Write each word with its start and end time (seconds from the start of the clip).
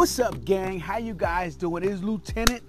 What's 0.00 0.18
up, 0.18 0.46
gang? 0.46 0.80
How 0.80 0.96
you 0.96 1.12
guys 1.12 1.56
doing? 1.56 1.84
It 1.84 1.90
is 1.90 2.02
Lieutenant 2.02 2.62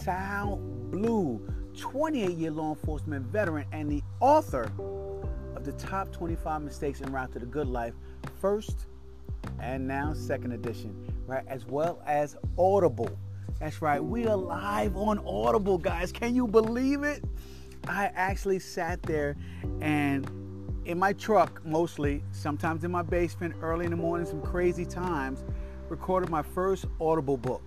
Sal 0.00 0.56
Blue, 0.90 1.46
28 1.76 2.30
year 2.30 2.50
law 2.50 2.70
enforcement 2.70 3.26
veteran 3.26 3.66
and 3.70 3.92
the 3.92 4.02
author 4.20 4.72
of 5.54 5.66
the 5.66 5.72
top 5.72 6.10
25 6.10 6.62
mistakes 6.62 7.02
en 7.02 7.12
route 7.12 7.32
to 7.32 7.38
the 7.38 7.44
good 7.44 7.66
life, 7.68 7.92
first 8.40 8.86
and 9.60 9.86
now 9.86 10.14
second 10.14 10.52
edition, 10.52 10.96
right? 11.26 11.44
As 11.48 11.66
well 11.66 12.00
as 12.06 12.38
Audible. 12.56 13.10
That's 13.58 13.82
right, 13.82 14.02
we 14.02 14.26
are 14.26 14.34
live 14.34 14.96
on 14.96 15.18
Audible, 15.26 15.76
guys. 15.76 16.10
Can 16.10 16.34
you 16.34 16.46
believe 16.46 17.02
it? 17.02 17.22
I 17.88 18.06
actually 18.14 18.58
sat 18.58 19.02
there 19.02 19.36
and 19.82 20.26
in 20.86 20.98
my 20.98 21.12
truck 21.12 21.62
mostly, 21.62 22.24
sometimes 22.32 22.84
in 22.84 22.90
my 22.90 23.02
basement, 23.02 23.54
early 23.60 23.84
in 23.84 23.90
the 23.90 23.98
morning, 23.98 24.26
some 24.26 24.40
crazy 24.40 24.86
times, 24.86 25.44
recorded 25.90 26.30
my 26.30 26.42
first 26.42 26.86
Audible 27.00 27.36
book. 27.36 27.62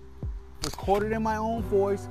Recorded 0.64 1.12
in 1.12 1.22
my 1.22 1.36
own 1.36 1.62
voice, 1.62 2.08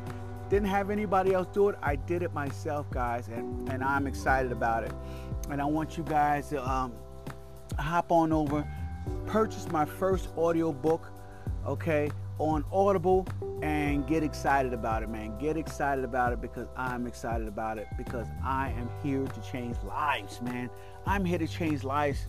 didn't 0.49 0.67
have 0.67 0.91
anybody 0.91 1.33
else 1.33 1.47
do 1.51 1.69
it. 1.69 1.75
I 1.81 1.95
did 1.95 2.21
it 2.21 2.33
myself, 2.33 2.89
guys, 2.91 3.27
and, 3.27 3.67
and 3.69 3.83
I'm 3.83 4.05
excited 4.05 4.51
about 4.51 4.83
it. 4.83 4.91
And 5.49 5.59
I 5.59 5.65
want 5.65 5.97
you 5.97 6.03
guys 6.03 6.49
to 6.49 6.69
um, 6.69 6.93
hop 7.79 8.11
on 8.11 8.31
over, 8.31 8.67
purchase 9.25 9.67
my 9.71 9.85
first 9.85 10.29
audio 10.37 10.71
book, 10.71 11.11
okay, 11.65 12.11
on 12.37 12.63
Audible 12.71 13.27
and 13.61 14.05
get 14.07 14.23
excited 14.23 14.73
about 14.73 15.03
it, 15.03 15.09
man. 15.09 15.37
Get 15.39 15.55
excited 15.55 16.03
about 16.03 16.33
it 16.33 16.41
because 16.41 16.67
I'm 16.75 17.07
excited 17.07 17.47
about 17.47 17.77
it 17.77 17.87
because 17.97 18.27
I 18.43 18.69
am 18.71 18.89
here 19.01 19.25
to 19.25 19.41
change 19.41 19.77
lives, 19.83 20.41
man. 20.41 20.69
I'm 21.05 21.23
here 21.25 21.37
to 21.37 21.47
change 21.47 21.83
lives 21.83 22.27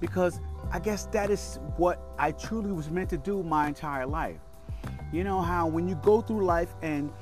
because 0.00 0.40
I 0.72 0.78
guess 0.78 1.04
that 1.06 1.30
is 1.30 1.58
what 1.76 2.00
I 2.18 2.32
truly 2.32 2.72
was 2.72 2.90
meant 2.90 3.10
to 3.10 3.18
do 3.18 3.42
my 3.42 3.68
entire 3.68 4.06
life. 4.06 4.38
You 5.12 5.24
know 5.24 5.40
how 5.40 5.66
when 5.66 5.88
you 5.88 5.96
go 5.96 6.20
through 6.20 6.44
life 6.44 6.74
and 6.82 7.12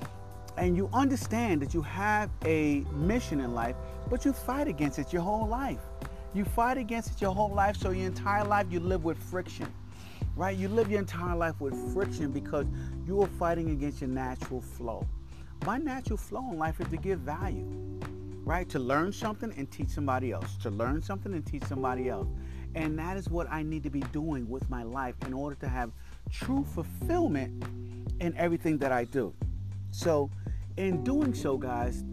and 0.56 0.76
you 0.76 0.90
understand 0.92 1.62
that 1.62 1.72
you 1.72 1.82
have 1.82 2.30
a 2.44 2.84
mission 2.92 3.40
in 3.40 3.54
life, 3.54 3.76
but 4.10 4.24
you 4.24 4.32
fight 4.32 4.66
against 4.66 4.98
it 4.98 5.12
your 5.12 5.22
whole 5.22 5.46
life. 5.46 5.80
You 6.34 6.44
fight 6.44 6.78
against 6.78 7.12
it 7.12 7.20
your 7.20 7.32
whole 7.32 7.54
life, 7.54 7.76
so 7.76 7.90
your 7.90 8.06
entire 8.06 8.44
life 8.44 8.66
you 8.70 8.80
live 8.80 9.04
with 9.04 9.18
friction 9.18 9.72
right? 10.38 10.56
You 10.56 10.68
live 10.68 10.88
your 10.88 11.00
entire 11.00 11.34
life 11.34 11.60
with 11.60 11.74
friction 11.92 12.30
because 12.30 12.64
you 13.06 13.20
are 13.22 13.26
fighting 13.26 13.70
against 13.70 14.00
your 14.00 14.08
natural 14.08 14.60
flow. 14.60 15.04
My 15.66 15.78
natural 15.78 16.16
flow 16.16 16.48
in 16.52 16.58
life 16.58 16.80
is 16.80 16.86
to 16.88 16.96
give 16.96 17.18
value, 17.18 17.66
right? 18.44 18.68
To 18.68 18.78
learn 18.78 19.12
something 19.12 19.52
and 19.56 19.68
teach 19.68 19.88
somebody 19.88 20.30
else, 20.30 20.56
to 20.62 20.70
learn 20.70 21.02
something 21.02 21.34
and 21.34 21.44
teach 21.44 21.64
somebody 21.64 22.08
else. 22.08 22.28
And 22.74 22.98
that 22.98 23.16
is 23.16 23.28
what 23.28 23.50
I 23.50 23.62
need 23.62 23.82
to 23.84 23.90
be 23.90 24.00
doing 24.12 24.48
with 24.48 24.68
my 24.70 24.82
life 24.82 25.14
in 25.26 25.32
order 25.32 25.56
to 25.56 25.68
have 25.68 25.90
true 26.30 26.64
fulfillment 26.74 27.64
in 28.20 28.36
everything 28.36 28.78
that 28.78 28.92
I 28.92 29.04
do. 29.04 29.34
So, 29.90 30.30
in 30.76 31.02
doing 31.02 31.34
so, 31.34 31.56
guys, 31.56 32.04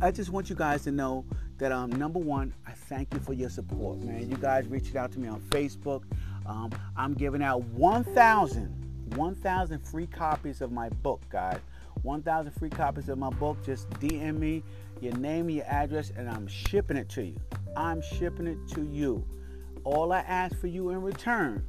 I 0.00 0.10
just 0.10 0.30
want 0.30 0.50
you 0.50 0.56
guys 0.56 0.82
to 0.84 0.92
know 0.92 1.24
that 1.58 1.72
um, 1.72 1.90
number 1.90 2.18
one, 2.18 2.52
I 2.66 2.72
thank 2.72 3.12
you 3.12 3.20
for 3.20 3.32
your 3.32 3.50
support, 3.50 3.98
man. 3.98 4.30
You 4.30 4.36
guys 4.36 4.66
reached 4.66 4.94
out 4.94 5.12
to 5.12 5.18
me 5.18 5.28
on 5.28 5.40
Facebook. 5.42 6.02
Um, 6.46 6.70
I'm 6.96 7.14
giving 7.14 7.42
out 7.42 7.62
1,000, 7.64 9.14
1,000 9.16 9.80
free 9.80 10.06
copies 10.06 10.60
of 10.60 10.72
my 10.72 10.88
book, 10.88 11.20
guys. 11.30 11.58
1,000 12.02 12.52
free 12.52 12.70
copies 12.70 13.08
of 13.08 13.18
my 13.18 13.30
book. 13.30 13.56
Just 13.64 13.90
DM 13.90 14.38
me 14.38 14.62
your 15.00 15.14
name, 15.16 15.50
your 15.50 15.64
address, 15.66 16.12
and 16.16 16.28
I'm 16.28 16.46
shipping 16.46 16.96
it 16.96 17.08
to 17.10 17.24
you. 17.24 17.36
I'm 17.76 18.02
shipping 18.02 18.46
it 18.46 18.58
to 18.74 18.84
you. 18.84 19.24
All 19.88 20.12
I 20.12 20.18
ask 20.18 20.54
for 20.60 20.66
you 20.66 20.90
in 20.90 21.00
return 21.00 21.64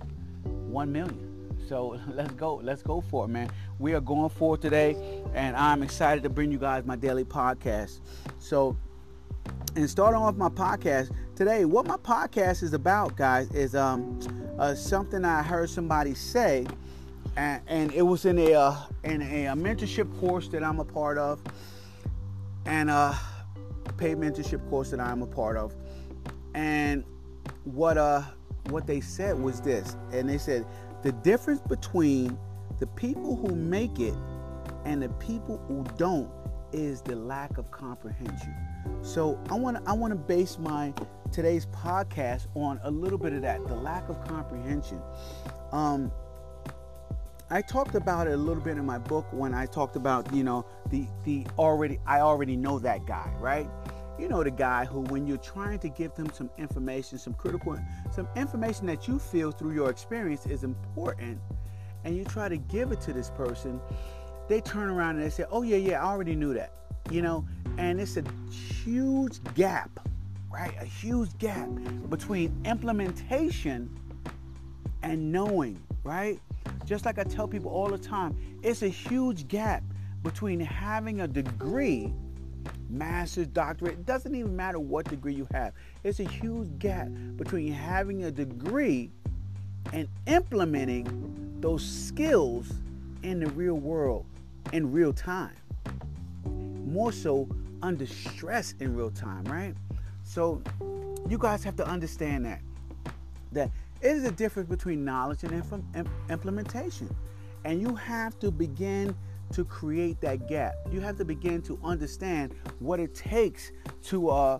1 0.43 0.91
million. 0.91 1.55
So 1.69 2.01
let's 2.13 2.33
go. 2.33 2.57
Let's 2.57 2.83
go 2.83 3.01
for 3.01 3.27
it, 3.27 3.29
man. 3.29 3.49
We 3.79 3.95
are 3.95 4.01
going 4.01 4.31
for 4.31 4.57
it 4.57 4.61
today, 4.61 4.97
and 5.35 5.57
I'm 5.57 5.85
excited 5.85 6.25
to 6.25 6.29
bring 6.29 6.51
you 6.51 6.59
guys 6.59 6.85
my 6.85 6.97
daily 6.97 7.25
podcast. 7.25 8.01
So, 8.41 8.77
and 9.77 9.89
starting 9.89 10.21
off 10.21 10.35
my 10.35 10.49
podcast 10.49 11.13
today, 11.35 11.65
what 11.65 11.87
my 11.87 11.97
podcast 11.97 12.63
is 12.63 12.73
about, 12.73 13.17
guys, 13.17 13.51
is 13.53 13.75
um, 13.75 14.19
uh, 14.59 14.75
something 14.75 15.25
I 15.25 15.43
heard 15.43 15.71
somebody 15.71 16.15
say, 16.15 16.67
and, 17.37 17.63
and 17.67 17.93
it 17.93 18.03
was 18.03 18.25
in 18.25 18.39
a 18.39 18.55
uh, 18.55 18.77
in 19.05 19.23
a, 19.23 19.47
a, 19.47 19.55
mentorship 19.55 20.19
course 20.21 20.49
that 20.49 20.63
I'm 20.63 20.81
a 20.81 20.85
part 20.85 21.19
of, 21.19 21.41
and 22.67 22.91
a 22.91 23.19
paid 23.97 24.19
mentorship 24.19 24.69
course 24.69 24.91
that 24.91 25.01
I'm 25.01 25.23
a 25.23 25.27
part 25.27 25.57
of, 25.57 25.75
and 26.55 27.05
what 27.65 27.97
uh 27.97 28.23
what 28.69 28.87
they 28.87 29.01
said 29.01 29.39
was 29.39 29.61
this, 29.61 29.97
and 30.13 30.29
they 30.29 30.39
said 30.39 30.67
the 31.03 31.13
difference 31.13 31.61
between 31.61 32.39
the 32.79 32.87
people 32.89 33.37
who 33.37 33.55
make 33.55 33.99
it 33.99 34.15
and 34.85 35.03
the 35.03 35.09
people 35.11 35.59
who 35.69 35.85
don't 35.97 36.31
is 36.73 37.03
the 37.03 37.17
lack 37.17 37.59
of 37.59 37.71
comprehension. 37.71 38.55
So 39.03 39.39
I 39.51 39.55
want 39.55 39.77
to 39.77 39.91
I 39.91 39.93
want 39.93 40.13
to 40.13 40.19
base 40.19 40.59
my 40.59 40.93
today's 41.31 41.67
podcast 41.67 42.47
on 42.55 42.81
a 42.83 42.91
little 42.91 43.19
bit 43.19 43.33
of 43.33 43.43
that, 43.43 43.67
the 43.67 43.75
lack 43.75 44.09
of 44.09 44.23
comprehension. 44.27 45.01
Um, 45.73 46.13
I 47.51 47.61
talked 47.61 47.95
about 47.95 48.27
it 48.27 48.33
a 48.33 48.37
little 48.37 48.63
bit 48.63 48.79
in 48.79 48.87
my 48.87 48.99
book 48.99 49.27
when 49.31 49.53
I 49.53 49.67
talked 49.67 49.97
about 49.97 50.33
you 50.33 50.45
know 50.45 50.65
the 50.91 51.07
the 51.25 51.47
already 51.59 51.99
I 52.07 52.21
already 52.21 52.57
know 52.57 52.79
that 52.81 53.07
guy, 53.07 53.33
right? 53.39 53.69
you 54.19 54.29
know 54.29 54.43
the 54.43 54.51
guy 54.51 54.85
who 54.85 55.01
when 55.01 55.27
you're 55.27 55.37
trying 55.39 55.79
to 55.79 55.89
give 55.89 56.15
them 56.15 56.31
some 56.33 56.51
information 56.59 57.19
some 57.19 57.35
critical 57.35 57.77
some 58.11 58.29
information 58.37 58.87
that 58.87 59.09
you 59.09 59.19
feel 59.19 59.51
through 59.51 59.73
your 59.73 59.91
experience 59.91 60.47
is 60.47 60.65
important 60.65 61.41
and 62.05 62.17
you 62.17 62.25
try 62.25 62.49
to 62.49 62.57
give 62.57 62.93
it 62.93 63.01
to 63.01 63.13
this 63.13 63.31
person 63.31 63.81
they 64.53 64.61
turn 64.61 64.91
around 64.91 65.17
and 65.17 65.25
they 65.25 65.31
say 65.31 65.45
oh 65.51 65.63
yeah 65.63 65.79
yeah 65.79 66.03
i 66.03 66.05
already 66.05 66.35
knew 66.35 66.53
that 66.53 66.73
you 67.11 67.23
know 67.23 67.43
and 67.79 67.99
it's 67.99 68.19
a 68.19 68.25
huge 68.51 69.43
gap 69.55 69.89
right 70.53 70.75
a 70.79 70.85
huge 70.85 71.31
gap 71.39 71.67
between 72.11 72.55
implementation 72.67 73.89
and 75.03 75.33
knowing 75.33 75.83
right 76.05 76.39
just 76.85 77.07
like 77.07 77.19
i 77.19 77.25
tell 77.25 77.49
people 77.49 77.71
all 77.71 77.89
the 77.89 77.97
time 77.97 78.37
it's 78.63 78.83
a 78.83 78.89
huge 78.89 79.49
gap 79.49 79.83
between 80.23 80.61
having 80.61 81.23
a 81.23 81.27
degree 81.27 82.13
master's, 82.89 83.47
doctorate. 83.47 83.95
It 83.95 84.07
doesn't 84.07 84.35
even 84.35 84.55
matter 84.55 84.79
what 84.79 85.09
degree 85.09 85.33
you 85.33 85.49
have. 85.55 85.73
It's 86.05 86.21
a 86.21 86.25
huge 86.25 86.79
gap 86.79 87.09
between 87.37 87.73
having 87.73 88.25
a 88.25 88.31
degree 88.31 89.11
and 89.95 90.07
implementing 90.27 91.57
those 91.61 91.83
skills 91.83 92.71
in 93.23 93.41
the 93.41 93.47
real 93.47 93.75
world 93.75 94.27
in 94.73 94.91
real 94.93 95.13
time. 95.13 95.57
More 96.45 97.13
so 97.13 97.49
under 97.83 98.07
stress 98.07 98.75
in 98.81 98.95
real 98.95 99.11
time, 99.11 99.45
right? 99.45 99.75
So 100.23 100.63
you 101.29 101.39
guys 101.39 101.65
have 101.65 101.77
to 101.77 101.87
understand 101.87 102.47
that 102.47 102.61
that 103.53 103.71
it 104.01 104.09
is 104.09 104.25
a 104.25 104.31
difference 104.31 104.69
between 104.69 105.05
knowledge 105.05 105.45
and 105.45 105.63
implementation. 106.31 107.15
And 107.65 107.81
you 107.81 107.95
have 107.95 108.39
to 108.41 108.51
begin 108.51 109.15
to 109.53 109.65
create 109.65 110.21
that 110.23 110.49
gap. 110.49 110.75
You 110.91 111.01
have 111.01 111.17
to 111.19 111.25
begin 111.25 111.63
to 111.63 111.79
understand 111.85 112.55
what 112.81 112.99
it 112.99 113.15
takes 113.15 113.71
to 114.05 114.31
uh, 114.31 114.59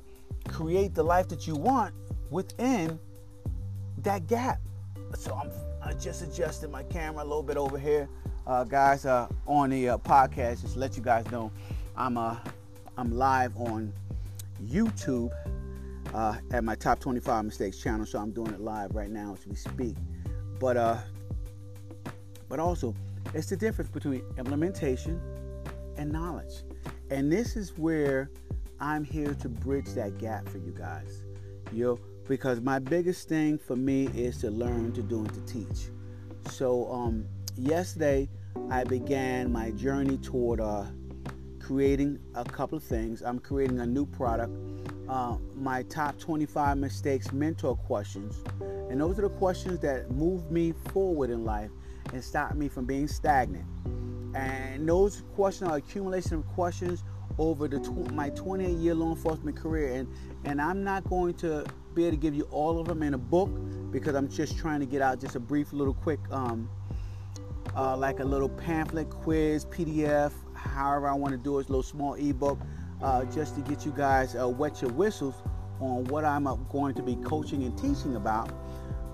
create 0.49 0.95
the 0.95 1.03
life 1.03 1.29
that 1.29 1.47
you 1.47 1.57
want 1.57 1.95
within 2.31 3.01
that 3.99 4.27
gap. 4.27 4.61
So 5.17 5.35
I'm 5.35 5.51
I 5.85 5.95
just 5.95 6.23
adjusted 6.23 6.71
my 6.71 6.85
camera 6.85 7.23
a 7.23 7.27
little 7.27 7.43
bit 7.43 7.57
over 7.57 7.77
here, 7.77 8.09
uh, 8.47 8.65
guys. 8.65 9.07
Uh, 9.07 9.29
on 9.47 9.71
the 9.71 9.91
uh, 9.91 9.99
podcast, 9.99 10.63
just 10.63 10.77
let 10.77 10.97
you 10.97 11.03
guys 11.03 11.31
know, 11.31 11.51
I'm 11.97 12.17
uh, 12.17 12.37
I'm 12.97 13.11
live 13.17 13.57
on 13.57 13.93
YouTube 14.65 15.31
uh, 16.15 16.37
at 16.53 16.65
my 16.65 16.75
top 16.75 17.01
25 17.01 17.45
mistakes 17.45 17.79
channel. 17.79 18.07
So 18.07 18.19
I'm 18.19 18.33
doing 18.33 18.53
it 18.53 18.61
live 18.61 18.95
right 18.95 19.11
now 19.11 19.35
as 19.35 19.47
we 19.47 19.55
speak. 19.55 19.97
But 20.61 20.77
uh, 20.77 20.99
but 22.49 22.61
also 22.61 22.95
It's 23.35 23.49
the 23.49 23.57
difference 23.57 23.91
between 23.91 24.23
implementation 24.37 25.21
and 25.97 26.13
knowledge. 26.13 26.65
And 27.11 27.33
this 27.33 27.57
is 27.57 27.77
where 27.79 28.31
I'm 28.81 29.05
here 29.05 29.35
to 29.35 29.49
bridge 29.49 29.89
that 29.95 30.19
gap 30.19 30.49
for 30.49 30.59
you 30.59 30.75
guys. 30.77 31.23
You 31.73 31.85
know, 31.85 31.99
because 32.29 32.61
my 32.61 32.79
biggest 32.79 33.29
thing 33.29 33.59
for 33.59 33.77
me 33.77 34.09
is 34.15 34.39
to 34.39 34.51
learn 34.51 34.93
to 34.93 35.03
do 35.03 35.21
and 35.21 35.33
to 35.33 35.41
teach. 35.53 35.89
So 36.51 36.91
um, 36.93 37.25
yesterday 37.57 38.29
I 38.71 38.85
began 38.85 39.53
my 39.53 39.71
journey 39.73 40.19
toward 40.19 40.61
uh, 40.61 40.85
creating 41.61 42.19
a 42.35 42.45
couple 42.45 42.77
of 42.77 42.85
things. 42.85 43.23
I'm 43.23 43.39
creating 43.39 43.81
a 43.81 43.87
new 43.87 44.07
product, 44.07 44.53
uh, 45.09 45.37
my 45.55 45.83
top 45.85 46.19
25 46.19 46.79
mistakes 46.79 47.33
mentor 47.33 47.77
questions. 47.77 48.43
And 48.91 49.01
those 49.01 49.19
are 49.19 49.23
the 49.23 49.31
questions 49.31 49.79
that 49.81 50.11
move 50.11 50.51
me 50.51 50.73
forward 50.93 51.31
in 51.31 51.45
life 51.45 51.71
and 52.13 52.23
stop 52.23 52.55
me 52.55 52.69
from 52.69 52.85
being 52.85 53.09
stagnant. 53.09 53.65
And 54.35 54.89
those 54.89 55.23
questions 55.35 55.71
are 55.71 55.77
accumulation 55.77 56.35
of 56.35 56.47
questions 56.49 57.05
over 57.39 57.69
the 57.69 57.79
tw- 57.79 58.11
my 58.13 58.31
28 58.31 58.71
year 58.77 58.95
law 58.95 59.11
enforcement 59.11 59.57
career. 59.57 59.95
And, 59.95 60.09
and 60.45 60.61
I'm 60.61 60.85
not 60.85 61.09
going 61.09 61.35
to 61.35 61.65
be 61.95 62.05
able 62.05 62.17
to 62.17 62.21
give 62.21 62.35
you 62.35 62.45
all 62.51 62.79
of 62.79 62.87
them 62.87 63.03
in 63.03 63.15
a 63.15 63.19
book 63.19 63.51
because 63.91 64.15
I'm 64.15 64.29
just 64.29 64.57
trying 64.59 64.81
to 64.81 64.87
get 64.87 65.03
out 65.03 65.21
just 65.21 65.37
a 65.37 65.41
brief 65.41 65.73
little 65.73 65.95
quick, 65.95 66.21
um, 66.31 66.69
uh, 67.77 67.97
like 67.97 68.21
a 68.21 68.25
little 68.25 68.49
pamphlet, 68.49 69.11
quiz, 69.11 69.65
PDF, 69.67 70.33
however 70.55 71.09
I 71.09 71.15
want 71.15 71.33
to 71.33 71.39
do 71.39 71.59
it, 71.59 71.69
a 71.69 71.69
little 71.69 71.83
small 71.83 72.15
ebook, 72.15 72.59
uh, 73.03 73.25
just 73.27 73.55
to 73.57 73.61
get 73.63 73.85
you 73.85 73.93
guys 73.97 74.37
uh, 74.37 74.49
wet 74.49 74.81
your 74.83 74.93
whistles 74.93 75.35
on 75.81 76.05
what 76.05 76.25
I'm 76.25 76.47
uh, 76.47 76.55
going 76.55 76.95
to 76.95 77.03
be 77.03 77.17
coaching 77.17 77.65
and 77.65 77.77
teaching 77.77 78.17
about. 78.17 78.51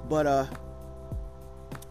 But 0.09 0.27
uh, 0.27 0.47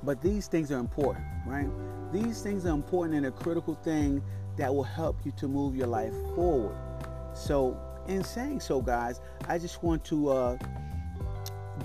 but 0.04 0.22
these 0.22 0.48
things 0.48 0.72
are 0.72 0.80
important, 0.80 1.26
right? 1.46 1.68
These 2.14 2.42
things 2.42 2.66
are 2.66 2.74
important 2.74 3.16
and 3.18 3.26
a 3.26 3.32
critical 3.32 3.76
thing 3.76 4.24
that 4.58 4.74
will 4.74 4.84
help 4.84 5.18
you 5.26 5.32
to 5.34 5.48
move 5.48 5.76
your 5.76 5.88
life 5.88 6.14
forward. 6.36 6.76
So, 7.34 7.78
in 8.08 8.24
saying 8.24 8.62
so, 8.62 8.82
guys, 8.82 9.22
I 9.48 9.58
just 9.58 9.84
want 9.84 10.04
to 10.06 10.30
uh, 10.30 10.58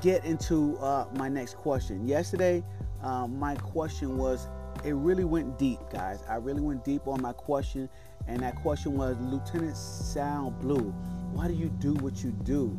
get 0.00 0.24
into 0.24 0.78
uh, 0.78 1.06
my 1.16 1.28
next 1.28 1.56
question. 1.56 2.06
Yesterday, 2.06 2.62
um, 3.02 3.38
my 3.38 3.56
question 3.56 4.16
was 4.16 4.48
it 4.84 4.94
really 4.94 5.24
went 5.24 5.58
deep, 5.58 5.78
guys. 5.92 6.22
I 6.28 6.36
really 6.36 6.60
went 6.60 6.84
deep 6.84 7.06
on 7.06 7.22
my 7.22 7.32
question, 7.32 7.88
and 8.26 8.40
that 8.40 8.56
question 8.56 8.96
was 8.96 9.16
Lieutenant 9.20 9.76
Sal 9.76 10.50
Blue, 10.50 10.94
why 11.32 11.48
do 11.48 11.54
you 11.54 11.68
do 11.68 11.94
what 11.94 12.22
you 12.22 12.30
do? 12.30 12.78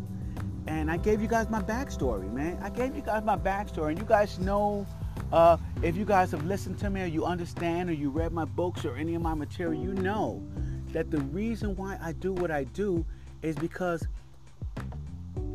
And 0.68 0.90
I 0.90 0.98
gave 0.98 1.22
you 1.22 1.28
guys 1.28 1.50
my 1.50 1.62
backstory, 1.62 2.32
man. 2.32 2.60
I 2.62 2.70
gave 2.70 2.96
you 2.96 3.02
guys 3.02 3.24
my 3.24 3.38
backstory, 3.38 3.90
and 3.90 4.00
you 4.00 4.06
guys 4.06 4.40
know 4.40 4.86
uh, 5.32 5.58
if 5.82 5.98
you 5.98 6.06
guys 6.06 6.32
have 6.32 6.46
listened 6.46 6.80
to 6.80 6.90
me 6.90 7.02
or 7.02 7.06
you 7.06 7.26
understand 7.26 7.90
or 7.90 7.94
you 7.94 8.10
read 8.10 8.32
my 8.32 8.46
books 8.46 8.86
or 8.86 8.96
any 8.96 9.16
of 9.16 9.22
my 9.22 9.34
material, 9.34 9.82
you 9.82 9.94
know 9.94 10.44
that 10.92 11.10
the 11.10 11.20
reason 11.20 11.76
why 11.76 11.98
I 12.02 12.14
do 12.14 12.34
what 12.34 12.52
I 12.52 12.66
do 12.66 13.06
is 13.42 13.56
because 13.56 14.08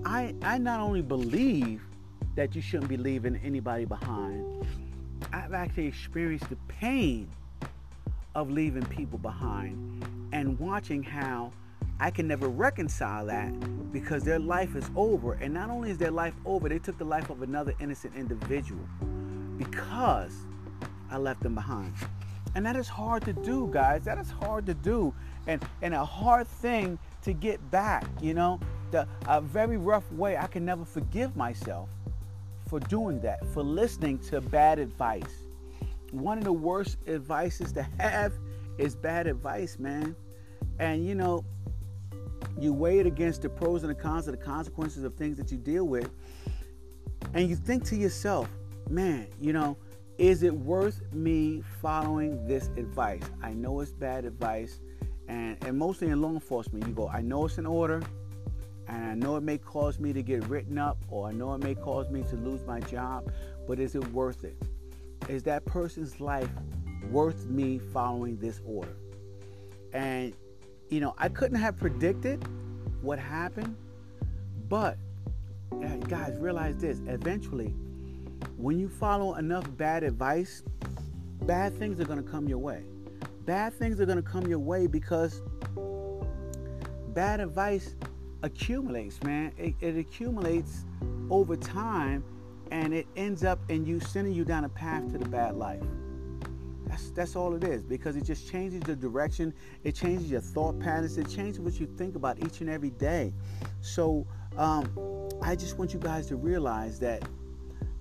I 0.05 0.35
I 0.43 0.59
not 0.59 0.81
only 0.81 1.03
believe 1.03 1.83
that 2.35 2.55
you 2.55 2.63
shouldn't 2.63 2.89
be 2.89 2.97
leaving 2.97 3.37
anybody 3.37 3.85
behind, 3.85 4.67
I've 5.33 5.55
actually 5.55 5.87
experienced 5.87 6.49
the 6.49 6.57
pain 6.69 7.29
of 8.35 8.51
leaving 8.51 8.85
people 8.87 9.19
behind 9.19 10.05
and 10.33 10.59
watching 10.59 11.03
how 11.03 11.53
I 12.01 12.11
can 12.11 12.29
never 12.29 12.49
reconcile 12.49 13.27
that 13.27 13.53
because 13.93 14.23
their 14.23 14.39
life 14.39 14.77
is 14.77 14.89
over. 14.95 15.35
And 15.35 15.53
not 15.53 15.71
only 15.71 15.91
is 15.91 15.99
their 15.99 16.11
life 16.11 16.35
over, 16.47 16.69
they 16.69 16.79
took 16.79 16.99
the 16.99 17.05
life 17.05 17.31
of 17.31 17.43
another 17.43 17.75
innocent 17.81 18.15
individual 18.15 18.87
because 19.57 20.35
I 21.11 21.17
left 21.19 21.43
them 21.43 21.55
behind. 21.55 21.93
And 22.55 22.65
that 22.65 22.77
is 22.77 22.89
hard 22.89 23.25
to 23.25 23.33
do, 23.33 23.69
guys. 23.73 24.05
That 24.05 24.19
is 24.19 24.31
hard 24.31 24.67
to 24.67 24.75
do. 24.75 25.13
And, 25.47 25.63
and 25.83 25.95
a 25.95 26.05
hard 26.05 26.47
thing 26.47 26.99
to 27.23 27.33
get 27.33 27.71
back, 27.71 28.07
you 28.21 28.35
know. 28.35 28.61
The, 28.91 29.07
a 29.27 29.41
very 29.41 29.77
rough 29.77 30.11
way. 30.13 30.37
I 30.37 30.47
can 30.47 30.65
never 30.65 30.85
forgive 30.85 31.37
myself 31.37 31.91
for 32.69 32.81
doing 32.81 33.21
that, 33.21 33.47
for 33.53 33.63
listening 33.63 34.19
to 34.19 34.41
bad 34.41 34.79
advice. 34.79 35.43
One 36.11 36.39
of 36.39 36.45
the 36.45 36.53
worst 36.53 36.99
advices 37.07 37.73
to 37.73 37.83
have 37.99 38.33
is 38.79 38.95
bad 38.95 39.27
advice, 39.27 39.79
man. 39.79 40.15
And 40.79 41.05
you 41.05 41.15
know, 41.15 41.45
you 42.59 42.73
weigh 42.73 42.99
it 42.99 43.07
against 43.07 43.43
the 43.43 43.49
pros 43.49 43.83
and 43.83 43.91
the 43.91 43.95
cons 43.95 44.29
of 44.29 44.39
the 44.39 44.45
consequences 44.45 45.05
of 45.05 45.15
things 45.15 45.37
that 45.39 45.51
you 45.51 45.59
deal 45.59 45.85
with, 45.85 46.11
and 47.35 47.49
you 47.49 47.57
think 47.57 47.85
to 47.85 47.97
yourself, 47.97 48.49
man, 48.89 49.27
you 49.41 49.53
know, 49.53 49.77
is 50.19 50.43
it 50.43 50.53
worth 50.53 51.03
me 51.13 51.63
following 51.81 52.47
this 52.47 52.69
advice? 52.77 53.23
I 53.43 53.53
know 53.53 53.81
it's 53.81 53.93
bad 53.93 54.25
advice, 54.25 54.81
and, 55.29 55.57
and 55.65 55.77
mostly 55.77 56.09
in 56.09 56.21
law 56.21 56.31
enforcement, 56.31 56.87
you 56.87 56.93
go, 56.93 57.09
I 57.09 57.21
know 57.21 57.47
it's 57.47 57.59
an 57.59 57.67
order, 57.67 58.03
and 58.89 59.05
I 59.05 59.15
know 59.15 59.37
it 59.37 59.43
may 59.43 59.59
cause 59.59 59.99
me 59.99 60.13
to 60.13 60.23
get 60.23 60.47
written 60.49 60.79
up, 60.79 60.97
or 61.11 61.29
I 61.29 61.33
know 61.33 61.53
it 61.55 61.63
may 61.63 61.75
cause 61.75 62.09
me 62.11 62.23
to 62.31 62.37
lose 62.37 62.65
my 62.67 62.81
job, 62.81 63.31
but 63.67 63.79
is 63.79 63.95
it 63.95 64.07
worth 64.13 64.45
it? 64.45 64.57
Is 65.29 65.43
that 65.43 65.65
person's 65.67 66.21
life 66.21 66.49
worth 67.11 67.47
me 67.47 67.79
following 67.79 68.39
this 68.39 68.61
order? 68.65 68.97
And, 69.93 70.33
you 70.89 71.01
know, 71.01 71.15
I 71.19 71.29
couldn't 71.29 71.59
have 71.59 71.77
predicted 71.77 72.43
what 73.03 73.19
happened, 73.19 73.77
but 74.69 74.97
uh, 75.73 75.97
guys, 76.09 76.39
realize 76.39 76.77
this 76.79 77.01
eventually, 77.07 77.75
when 78.57 78.79
you 78.79 78.89
follow 78.89 79.35
enough 79.35 79.65
bad 79.77 80.03
advice, 80.03 80.63
bad 81.43 81.75
things 81.75 82.01
are 82.01 82.05
going 82.05 82.23
to 82.23 82.29
come 82.29 82.49
your 82.49 82.59
way. 82.59 82.85
Bad 83.45 83.75
things 83.75 84.01
are 84.01 84.07
going 84.07 84.23
to 84.23 84.29
come 84.29 84.47
your 84.47 84.59
way 84.59 84.87
because 84.87 85.43
bad 87.15 87.41
advice 87.41 87.95
accumulates, 88.43 89.23
man. 89.23 89.53
It, 89.59 89.75
it 89.81 89.97
accumulates 89.97 90.85
over 91.31 91.57
time 91.57 92.25
and 92.71 92.93
it 92.93 93.07
ends 93.17 93.45
up 93.45 93.59
in 93.69 93.85
you 93.85 94.01
sending 94.01 94.33
you 94.33 94.45
down 94.45 94.65
a 94.65 94.69
path 94.69 95.11
to 95.13 95.19
the 95.19 95.29
bad 95.29 95.57
life. 95.57 95.83
That's 96.87 97.11
that's 97.11 97.37
all 97.37 97.55
it 97.55 97.65
is 97.65 97.83
because 97.83 98.17
it 98.17 98.25
just 98.25 98.51
changes 98.51 98.81
the 98.83 98.97
direction, 98.97 99.53
it 99.85 99.95
changes 99.95 100.31
your 100.31 100.41
thought 100.41 100.79
patterns, 100.81 101.19
it 101.19 101.29
changes 101.29 101.61
what 101.61 101.79
you 101.79 101.87
think 101.87 102.17
about 102.17 102.43
each 102.43 102.61
and 102.61 102.71
every 102.71 102.91
day. 102.91 103.35
So 103.83 104.27
um, 104.57 105.29
I 105.43 105.55
just 105.55 105.79
want 105.79 105.93
you 105.93 106.01
guys 106.01 106.27
to 106.29 106.37
realize 106.37 106.99
that 107.01 107.23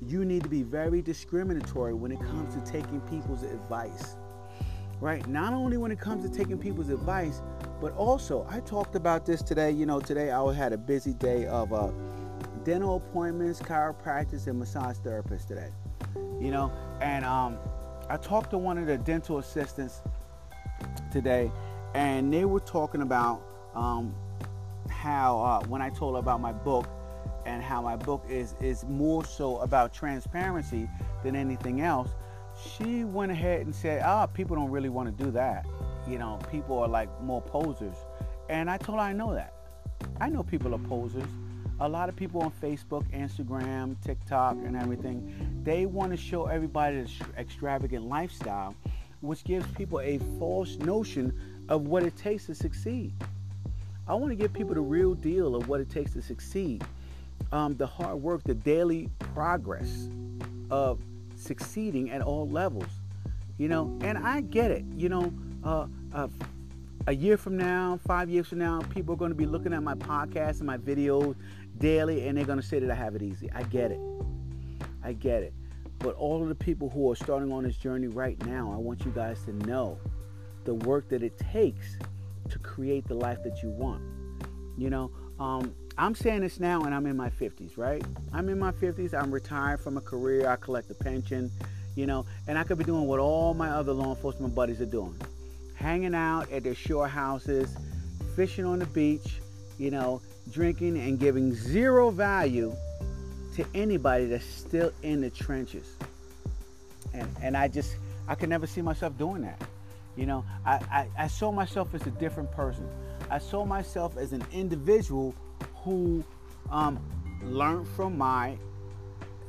you 0.01 0.24
need 0.24 0.44
to 0.44 0.50
be 0.50 0.64
very 0.64 1.02
discriminatory 1.02 1.94
when 1.94 2.11
it 2.11 2.19
comes 2.19 2.56
to 2.56 2.71
taking 2.71 3.02
people's 3.02 3.44
advice. 3.44 4.16
Right? 4.99 5.25
Not 5.27 5.54
only 5.54 5.77
when 5.77 5.92
it 5.92 5.99
comes 5.99 6.27
to 6.27 6.35
taking 6.35 6.57
people's 6.57 6.89
advice, 6.89 7.42
but 7.80 7.95
also 7.95 8.47
I 8.49 8.59
talked 8.61 8.95
about 8.95 9.25
this 9.25 9.42
today. 9.42 9.71
You 9.71 9.85
know, 9.85 9.99
today 9.99 10.31
I 10.31 10.54
had 10.54 10.73
a 10.73 10.77
busy 10.77 11.13
day 11.13 11.45
of 11.45 11.71
uh, 11.71 11.92
dental 12.63 12.95
appointments, 12.97 13.59
chiropractors, 13.61 14.47
and 14.47 14.57
massage 14.57 14.97
therapists 14.97 15.47
today. 15.47 15.69
You 16.16 16.51
know, 16.51 16.71
and 16.99 17.23
um, 17.25 17.57
I 18.09 18.18
talked 18.18 18.51
to 18.51 18.57
one 18.57 18.77
of 18.77 18.87
the 18.87 18.97
dental 18.97 19.37
assistants 19.37 20.01
today, 21.11 21.51
and 21.94 22.33
they 22.33 22.45
were 22.45 22.59
talking 22.59 23.01
about 23.01 23.44
um, 23.75 24.16
how 24.89 25.39
uh, 25.39 25.68
when 25.68 25.81
I 25.81 25.89
told 25.89 26.16
her 26.16 26.19
about 26.19 26.42
my 26.42 26.51
book, 26.51 26.87
and 27.45 27.63
how 27.63 27.81
my 27.81 27.95
book 27.95 28.23
is 28.30 28.56
is 28.59 28.83
more 28.85 29.23
so 29.23 29.57
about 29.59 29.94
transparency 29.94 30.89
than 31.23 31.35
anything 31.35 31.81
else 31.81 32.09
she 32.57 33.04
went 33.04 33.31
ahead 33.31 33.61
and 33.61 33.76
said 33.76 34.02
ah 34.06 34.23
oh, 34.23 34.28
people 34.28 34.56
don't 34.56 34.71
really 34.71 34.90
want 34.90 35.16
to 35.16 35.23
do 35.23 35.31
that. 35.31 35.66
You 36.07 36.18
know 36.18 36.40
people 36.52 36.80
are 36.80 36.87
like 36.87 37.09
more 37.21 37.42
posers. 37.42 37.95
And 38.49 38.69
i 38.69 38.78
told 38.78 38.99
her 38.99 39.06
i 39.06 39.14
know 39.14 39.33
that. 39.33 39.54
I 40.21 40.30
know 40.30 40.44
people 40.44 40.73
are 40.73 40.80
posers. 40.80 41.28
A 41.80 41.87
lot 41.87 42.09
of 42.09 42.16
people 42.16 42.42
on 42.42 42.52
facebook 42.61 43.06
instagram 43.11 43.95
tiktok 44.04 44.56
and 44.66 44.76
everything 44.76 45.61
they 45.64 45.85
want 45.85 46.11
to 46.11 46.18
show 46.18 46.47
everybody 46.47 47.02
this 47.02 47.14
extravagant 47.37 48.07
lifestyle 48.07 48.73
which 49.21 49.44
gives 49.44 49.68
people 49.73 49.99
a 49.99 50.19
false 50.40 50.78
notion 50.78 51.33
of 51.69 51.87
what 51.87 52.04
it 52.04 52.16
takes 52.16 52.45
to 52.45 52.56
succeed. 52.56 53.14
I 54.07 54.14
want 54.14 54.31
to 54.31 54.35
give 54.35 54.54
people 54.54 54.73
the 54.73 54.81
real 54.81 55.14
deal 55.14 55.56
of 55.56 55.68
what 55.68 55.81
it 55.81 55.90
takes 55.90 56.14
to 56.14 56.21
succeed 56.21 56.83
um, 57.52 57.76
the 57.76 57.87
hard 57.87 58.21
work, 58.21 58.44
the 58.44 58.54
daily 58.54 59.09
progress 59.33 60.09
of 60.69 60.99
succeeding 61.47 62.11
at 62.11 62.21
all 62.21 62.47
levels. 62.47 62.89
You 63.57 63.68
know, 63.69 63.97
and 64.01 64.18
I 64.18 64.42
get 64.42 64.69
it. 64.69 64.85
You 64.95 65.09
know, 65.09 65.33
uh, 65.63 65.87
uh, 66.13 66.27
a 67.07 67.13
year 67.13 67.37
from 67.37 67.57
now, 67.57 67.99
five 68.06 68.30
years 68.30 68.47
from 68.47 68.59
now, 68.59 68.81
people 68.89 69.13
are 69.13 69.18
going 69.18 69.31
to 69.31 69.35
be 69.35 69.45
looking 69.45 69.73
at 69.73 69.81
my 69.81 69.95
podcast 69.95 70.57
and 70.57 70.68
my 70.68 70.77
videos 70.77 71.35
daily, 71.80 72.27
and 72.27 72.37
they're 72.37 72.45
going 72.45 72.59
to 72.59 72.66
say 72.66 72.80
that 72.80 72.92
I 72.92 72.95
have 72.95 73.16
it 73.16 73.23
easy. 73.23 73.49
I 73.56 73.63
get 73.63 73.92
it. 73.92 73.99
I 75.04 75.13
get 75.13 75.42
it. 75.42 75.54
But 75.99 76.16
all 76.16 76.44
of 76.44 76.49
the 76.49 76.56
people 76.56 76.89
who 76.89 77.09
are 77.11 77.16
starting 77.16 77.51
on 77.51 77.63
this 77.63 77.77
journey 77.77 78.07
right 78.07 78.37
now, 78.45 78.71
I 78.71 78.77
want 78.77 79.06
you 79.06 79.11
guys 79.11 79.44
to 79.45 79.54
know 79.66 79.97
the 80.66 80.75
work 80.75 81.09
that 81.09 81.23
it 81.23 81.37
takes 81.39 81.97
to 82.49 82.59
create 82.59 83.07
the 83.07 83.16
life 83.16 83.42
that 83.44 83.63
you 83.63 83.69
want. 83.69 84.04
You 84.77 84.89
know, 84.89 85.11
um, 85.39 85.73
I'm 85.97 86.13
saying 86.13 86.42
this 86.42 86.59
now 86.59 86.83
and 86.83 86.94
I'm 86.94 87.06
in 87.07 87.18
my 87.18 87.30
50s, 87.30 87.77
right? 87.77 88.04
I'm 88.31 88.49
in 88.49 88.59
my 88.59 88.71
50s. 88.71 89.13
I'm 89.13 89.31
retired 89.31 89.81
from 89.81 89.97
a 89.97 90.01
career. 90.01 90.47
I 90.47 90.56
collect 90.56 90.92
a 90.92 90.94
pension. 90.94 91.51
you 91.95 92.06
know, 92.06 92.25
and 92.47 92.59
I 92.59 92.63
could 92.63 92.77
be 92.77 92.83
doing 92.83 93.07
what 93.07 93.19
all 93.19 93.56
my 93.56 93.69
other 93.69 93.92
law 93.92 94.13
enforcement 94.13 94.54
buddies 94.54 94.80
are 94.81 94.85
doing 94.85 95.19
hanging 95.77 96.16
out 96.16 96.51
at 96.51 96.63
their 96.63 96.75
shore 96.75 97.07
houses, 97.07 97.75
fishing 98.35 98.66
on 98.66 98.80
the 98.80 98.85
beach, 98.87 99.39
you 99.77 99.92
know, 99.92 100.21
drinking 100.51 100.97
and 100.97 101.19
giving 101.19 101.54
zero 101.54 102.09
value 102.09 102.75
to 103.56 103.66
anybody 103.73 104.25
that's 104.25 104.45
still 104.45 104.92
in 105.04 105.21
the 105.21 105.30
trenches. 105.30 105.95
And, 107.13 107.30
and 107.42 107.57
I 107.57 107.68
just, 107.68 107.95
I 108.27 108.35
could 108.35 108.49
never 108.49 108.68
see 108.68 108.81
myself 108.81 109.18
doing 109.18 109.42
that. 109.44 109.61
You 110.16 110.25
know, 110.25 110.44
I, 110.66 110.73
I, 110.92 111.07
I 111.18 111.27
saw 111.27 111.51
myself 111.51 111.94
as 111.94 112.06
a 112.07 112.11
different 112.11 112.51
person. 112.51 112.87
I 113.30 113.37
saw 113.37 113.66
myself 113.66 114.18
as 114.18 114.33
an 114.33 114.44
individual 114.51 115.35
who 115.87 116.21
um, 116.69 116.99
learned 117.44 117.87
from 117.87 118.17
my 118.17 118.57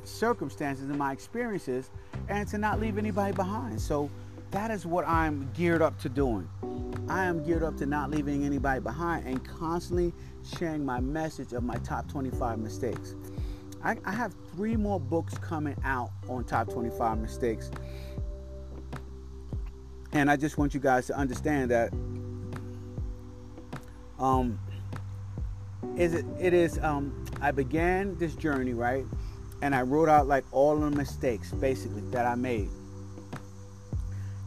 circumstances 0.05 0.85
and 0.89 0.97
my 0.97 1.11
experiences 1.11 1.89
and 2.29 2.47
to 2.47 2.57
not 2.57 2.79
leave 2.79 2.97
anybody 2.97 3.33
behind. 3.33 3.79
So 3.79 4.09
that 4.51 4.71
is 4.71 4.85
what 4.85 5.05
I'm 5.05 5.51
geared 5.53 5.81
up 5.81 5.99
to 5.99 6.09
doing. 6.09 6.47
I 7.09 7.25
am 7.25 7.43
geared 7.43 7.63
up 7.63 7.75
to 7.77 7.85
not 7.85 8.09
leaving 8.09 8.45
anybody 8.45 8.79
behind 8.79 9.27
and 9.27 9.43
constantly 9.43 10.13
sharing 10.57 10.85
my 10.85 11.01
message 11.01 11.51
of 11.51 11.63
my 11.63 11.75
top 11.77 12.09
25 12.09 12.57
mistakes. 12.57 13.15
I, 13.83 13.97
I 14.05 14.11
have 14.11 14.33
three 14.55 14.77
more 14.77 14.99
books 14.99 15.37
coming 15.37 15.75
out 15.83 16.11
on 16.29 16.45
top 16.45 16.71
25 16.71 17.17
mistakes. 17.17 17.69
And 20.13 20.31
I 20.31 20.37
just 20.37 20.57
want 20.57 20.73
you 20.73 20.79
guys 20.79 21.05
to 21.07 21.17
understand 21.17 21.69
that 21.71 21.91
um, 24.17 24.59
is 25.95 26.13
it, 26.13 26.25
it 26.39 26.53
is 26.53 26.79
um, 26.79 27.25
I 27.41 27.51
began 27.51 28.17
this 28.17 28.35
journey 28.35 28.73
right, 28.73 29.05
and 29.61 29.75
I 29.75 29.81
wrote 29.81 30.09
out 30.09 30.27
like 30.27 30.45
all 30.51 30.75
the 30.77 30.89
mistakes 30.91 31.51
basically 31.51 32.01
that 32.11 32.25
I 32.25 32.35
made, 32.35 32.69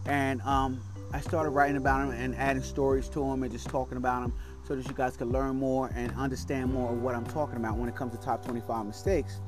and 0.07 0.41
um, 0.43 0.81
I 1.13 1.21
started 1.21 1.51
writing 1.51 1.77
about 1.77 2.07
them 2.09 2.19
and 2.19 2.35
adding 2.37 2.63
stories 2.63 3.09
to 3.11 3.21
them 3.21 3.43
and 3.43 3.53
just 3.53 3.69
talking 3.69 3.99
about 3.99 4.23
them 4.23 4.33
so 4.67 4.75
that 4.75 4.87
you 4.87 4.95
guys 4.95 5.17
can 5.17 5.31
learn 5.31 5.57
more 5.57 5.91
and 5.95 6.13
understand 6.17 6.73
more 6.73 6.91
of 6.91 7.03
what 7.03 7.15
I'm 7.15 7.27
talking 7.27 7.57
about 7.57 7.77
when 7.77 7.89
it 7.89 7.97
comes 7.97 8.17
to 8.17 8.25
top 8.25 8.45
25 8.45 8.87
mistakes. 8.87 9.41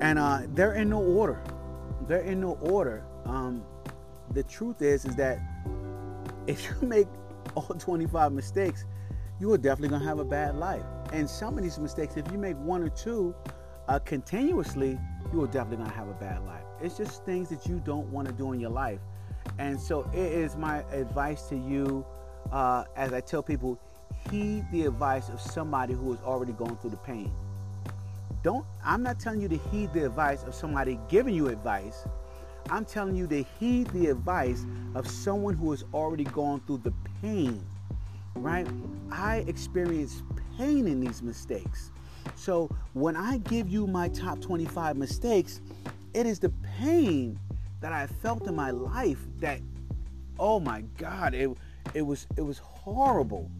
And 0.00 0.18
uh, 0.18 0.42
they're 0.48 0.74
in 0.74 0.90
no 0.90 1.00
order. 1.00 1.40
They're 2.08 2.20
in 2.22 2.40
no 2.40 2.58
order. 2.60 3.04
Um, 3.24 3.62
the 4.32 4.42
truth 4.42 4.82
is, 4.82 5.04
is 5.04 5.14
that 5.16 5.38
if 6.46 6.64
you 6.64 6.74
make 6.86 7.06
all 7.54 7.62
25 7.62 8.32
mistakes, 8.32 8.84
you 9.42 9.52
are 9.52 9.58
definitely 9.58 9.88
gonna 9.88 10.04
have 10.04 10.20
a 10.20 10.24
bad 10.24 10.54
life. 10.54 10.84
And 11.12 11.28
some 11.28 11.58
of 11.58 11.64
these 11.64 11.76
mistakes, 11.76 12.16
if 12.16 12.30
you 12.30 12.38
make 12.38 12.56
one 12.58 12.80
or 12.80 12.88
two 12.88 13.34
uh, 13.88 13.98
continuously, 13.98 15.00
you 15.32 15.42
are 15.42 15.48
definitely 15.48 15.78
gonna 15.78 15.90
have 15.90 16.06
a 16.06 16.14
bad 16.14 16.46
life. 16.46 16.62
It's 16.80 16.96
just 16.96 17.24
things 17.24 17.48
that 17.48 17.66
you 17.66 17.82
don't 17.84 18.06
want 18.12 18.28
to 18.28 18.32
do 18.32 18.52
in 18.52 18.60
your 18.60 18.70
life. 18.70 19.00
And 19.58 19.80
so 19.80 20.08
it 20.12 20.32
is 20.32 20.54
my 20.54 20.84
advice 20.92 21.48
to 21.48 21.56
you, 21.56 22.06
uh, 22.52 22.84
as 22.94 23.12
I 23.12 23.20
tell 23.20 23.42
people, 23.42 23.80
heed 24.30 24.64
the 24.70 24.86
advice 24.86 25.28
of 25.28 25.40
somebody 25.40 25.94
who 25.94 26.12
has 26.12 26.20
already 26.22 26.52
gone 26.52 26.76
through 26.76 26.90
the 26.90 26.96
pain. 26.98 27.32
Don't 28.44 28.64
I'm 28.84 29.02
not 29.02 29.18
telling 29.18 29.40
you 29.40 29.48
to 29.48 29.58
heed 29.72 29.92
the 29.92 30.06
advice 30.06 30.44
of 30.44 30.54
somebody 30.54 31.00
giving 31.08 31.34
you 31.34 31.48
advice. 31.48 32.06
I'm 32.70 32.84
telling 32.84 33.16
you 33.16 33.26
to 33.26 33.42
heed 33.58 33.88
the 33.88 34.06
advice 34.06 34.64
of 34.94 35.08
someone 35.08 35.54
who 35.54 35.72
has 35.72 35.82
already 35.92 36.24
gone 36.24 36.60
through 36.64 36.82
the 36.84 36.92
pain. 37.20 37.60
Right? 38.34 38.66
I 39.10 39.44
experience 39.46 40.22
pain 40.56 40.86
in 40.86 41.00
these 41.00 41.22
mistakes. 41.22 41.90
So 42.34 42.70
when 42.94 43.16
I 43.16 43.38
give 43.38 43.68
you 43.68 43.86
my 43.86 44.08
top 44.08 44.40
25 44.40 44.96
mistakes, 44.96 45.60
it 46.14 46.26
is 46.26 46.38
the 46.38 46.50
pain 46.78 47.38
that 47.80 47.92
I 47.92 48.06
felt 48.06 48.46
in 48.46 48.54
my 48.54 48.70
life 48.70 49.18
that 49.40 49.60
oh 50.38 50.60
my 50.60 50.82
god, 50.98 51.34
it 51.34 51.50
it 51.94 52.02
was 52.02 52.26
it 52.36 52.42
was 52.42 52.58
horrible. 52.58 53.50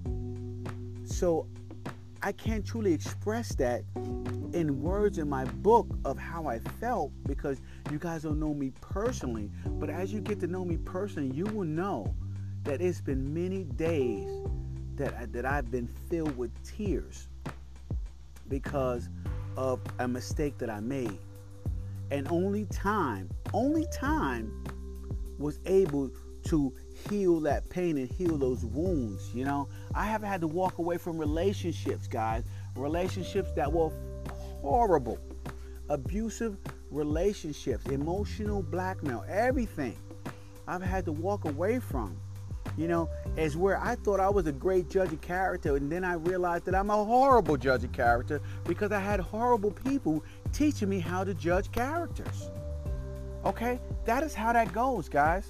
So 1.05 1.47
I 2.23 2.33
can't 2.33 2.65
truly 2.65 2.93
express 2.93 3.55
that 3.57 3.85
in 4.53 4.81
words 4.83 5.19
in 5.19 5.29
my 5.29 5.45
book 5.45 5.89
of 6.05 6.19
how 6.19 6.47
I 6.47 6.59
felt 6.59 7.11
because 7.27 7.61
you 7.91 7.99
guys 7.99 8.23
don't 8.23 8.39
know 8.39 8.55
me 8.55 8.73
personally. 8.81 9.51
But 9.67 9.91
as 9.91 10.13
you 10.13 10.21
get 10.21 10.41
to 10.41 10.47
know 10.47 10.65
me 10.65 10.77
personally, 10.77 11.35
you 11.35 11.45
will 11.47 11.65
know 11.65 12.15
that 12.65 12.81
it's 12.81 13.01
been 13.01 13.33
many 13.35 13.65
days 13.65 14.29
that 14.97 15.15
I, 15.15 15.27
that 15.27 15.45
I've 15.45 15.71
been 15.71 15.89
filled 16.09 16.37
with 16.37 16.51
tears 16.65 17.29
because 18.49 19.09
of 19.57 19.81
a 19.99 20.09
mistake 20.09 20.59
that 20.59 20.71
I 20.71 20.81
made. 20.81 21.19
And 22.11 22.29
only 22.29 22.67
time, 22.67 23.31
only 23.55 23.87
time 23.93 24.65
was 25.39 25.59
able 25.67 26.11
to 26.45 26.73
heal 27.09 27.41
that 27.41 27.69
pain 27.71 27.97
and 27.99 28.11
heal 28.11 28.37
those 28.37 28.65
wounds. 28.65 29.31
You 29.35 29.45
know, 29.45 29.69
I 29.95 30.05
have 30.05 30.23
had 30.23 30.41
to 30.43 30.47
walk 30.47 30.79
away 30.79 30.99
from 30.99 31.19
relationships, 31.19 32.07
guys, 32.07 32.45
relationships 32.77 33.53
that 33.53 33.73
were 33.73 33.91
horrible, 34.61 35.19
abusive 35.89 36.57
relationships, 36.91 37.87
emotional 37.87 38.63
blackmail, 38.63 39.25
everything 39.29 39.97
I've 40.69 40.83
had 40.83 41.05
to 41.07 41.13
walk 41.13 41.45
away 41.45 41.79
from. 41.79 42.17
You 42.77 42.89
know, 42.89 43.11
as 43.37 43.57
where 43.57 43.79
I 43.79 43.97
thought 43.97 44.21
I 44.21 44.31
was 44.31 44.47
a 44.47 44.53
great 44.53 44.89
judge 44.89 45.13
of 45.13 45.21
character, 45.21 45.77
and 45.77 45.91
then 45.91 46.05
I 46.05 46.15
realized 46.15 46.65
that 46.65 46.75
I'm 46.75 46.91
a 46.91 47.05
horrible 47.05 47.57
judge 47.57 47.85
of 47.85 47.93
character 47.93 48.41
because 48.65 48.93
I 48.93 49.01
had 49.01 49.21
horrible 49.21 49.71
people 49.71 50.25
teaching 50.53 50.89
me 50.89 50.99
how 50.99 51.25
to 51.25 51.35
judge 51.35 51.71
characters. 51.71 52.51
Okay? 53.45 53.79
That 54.05 54.23
is 54.23 54.35
how 54.35 54.53
that 54.53 54.73
goes, 54.73 55.09
guys. 55.09 55.47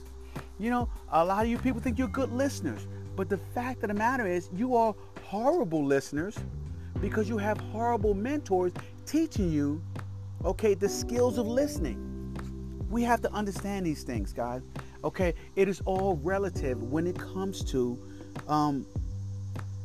You 0.58 0.70
know, 0.70 0.88
a 1.10 1.24
lot 1.24 1.44
of 1.44 1.50
you 1.50 1.58
people 1.58 1.80
think 1.80 1.98
you're 1.98 2.08
good 2.08 2.32
listeners, 2.32 2.86
but 3.16 3.28
the 3.28 3.38
fact 3.38 3.82
of 3.82 3.88
the 3.88 3.94
matter 3.94 4.26
is, 4.26 4.48
you 4.54 4.76
are 4.76 4.94
horrible 5.22 5.84
listeners 5.84 6.36
because 7.00 7.28
you 7.28 7.38
have 7.38 7.58
horrible 7.58 8.14
mentors 8.14 8.72
teaching 9.06 9.50
you, 9.50 9.82
okay, 10.44 10.74
the 10.74 10.88
skills 10.88 11.38
of 11.38 11.46
listening. 11.46 12.08
We 12.90 13.02
have 13.02 13.20
to 13.22 13.32
understand 13.32 13.86
these 13.86 14.02
things, 14.02 14.32
guys. 14.32 14.62
Okay, 15.04 15.34
it 15.56 15.68
is 15.68 15.80
all 15.84 16.18
relative 16.22 16.82
when 16.82 17.06
it 17.06 17.18
comes 17.18 17.64
to 17.72 17.98
um, 18.48 18.86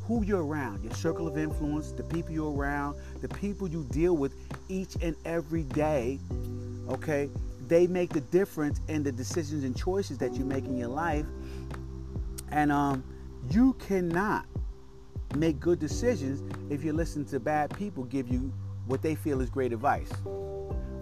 who 0.08 0.24
you're 0.24 0.46
around, 0.46 0.84
your 0.84 0.94
circle 0.94 1.28
of 1.28 1.38
influence, 1.38 1.92
the 1.92 2.04
people 2.04 2.32
you're 2.32 2.54
around, 2.54 2.96
the 3.22 3.28
people 3.28 3.68
you 3.68 3.86
deal 3.92 4.16
with 4.16 4.34
each 4.70 4.96
and 5.02 5.16
every 5.26 5.64
day. 5.64 6.20
Okay, 6.90 7.30
they 7.68 7.88
make 7.88 8.12
the 8.14 8.22
difference 8.22 8.80
in 8.88 9.04
the 9.04 9.12
decisions 9.12 9.64
and 9.64 9.76
choices 9.76 10.18
that 10.20 10.34
you 10.34 10.46
make 10.46 10.66
in 10.66 10.78
your 10.78 10.88
life. 10.88 11.26
And 12.52 12.72
um, 12.72 13.04
you 13.50 13.74
cannot 13.74 14.46
make 15.36 15.60
good 15.60 15.80
decisions 15.80 16.42
if 16.72 16.84
you 16.84 16.94
listen 16.94 17.26
to 17.26 17.40
bad 17.40 17.76
people 17.76 18.04
give 18.06 18.30
you 18.30 18.54
what 18.86 19.02
they 19.02 19.16
feel 19.16 19.42
is 19.42 19.50
great 19.50 19.74
advice. 19.74 20.12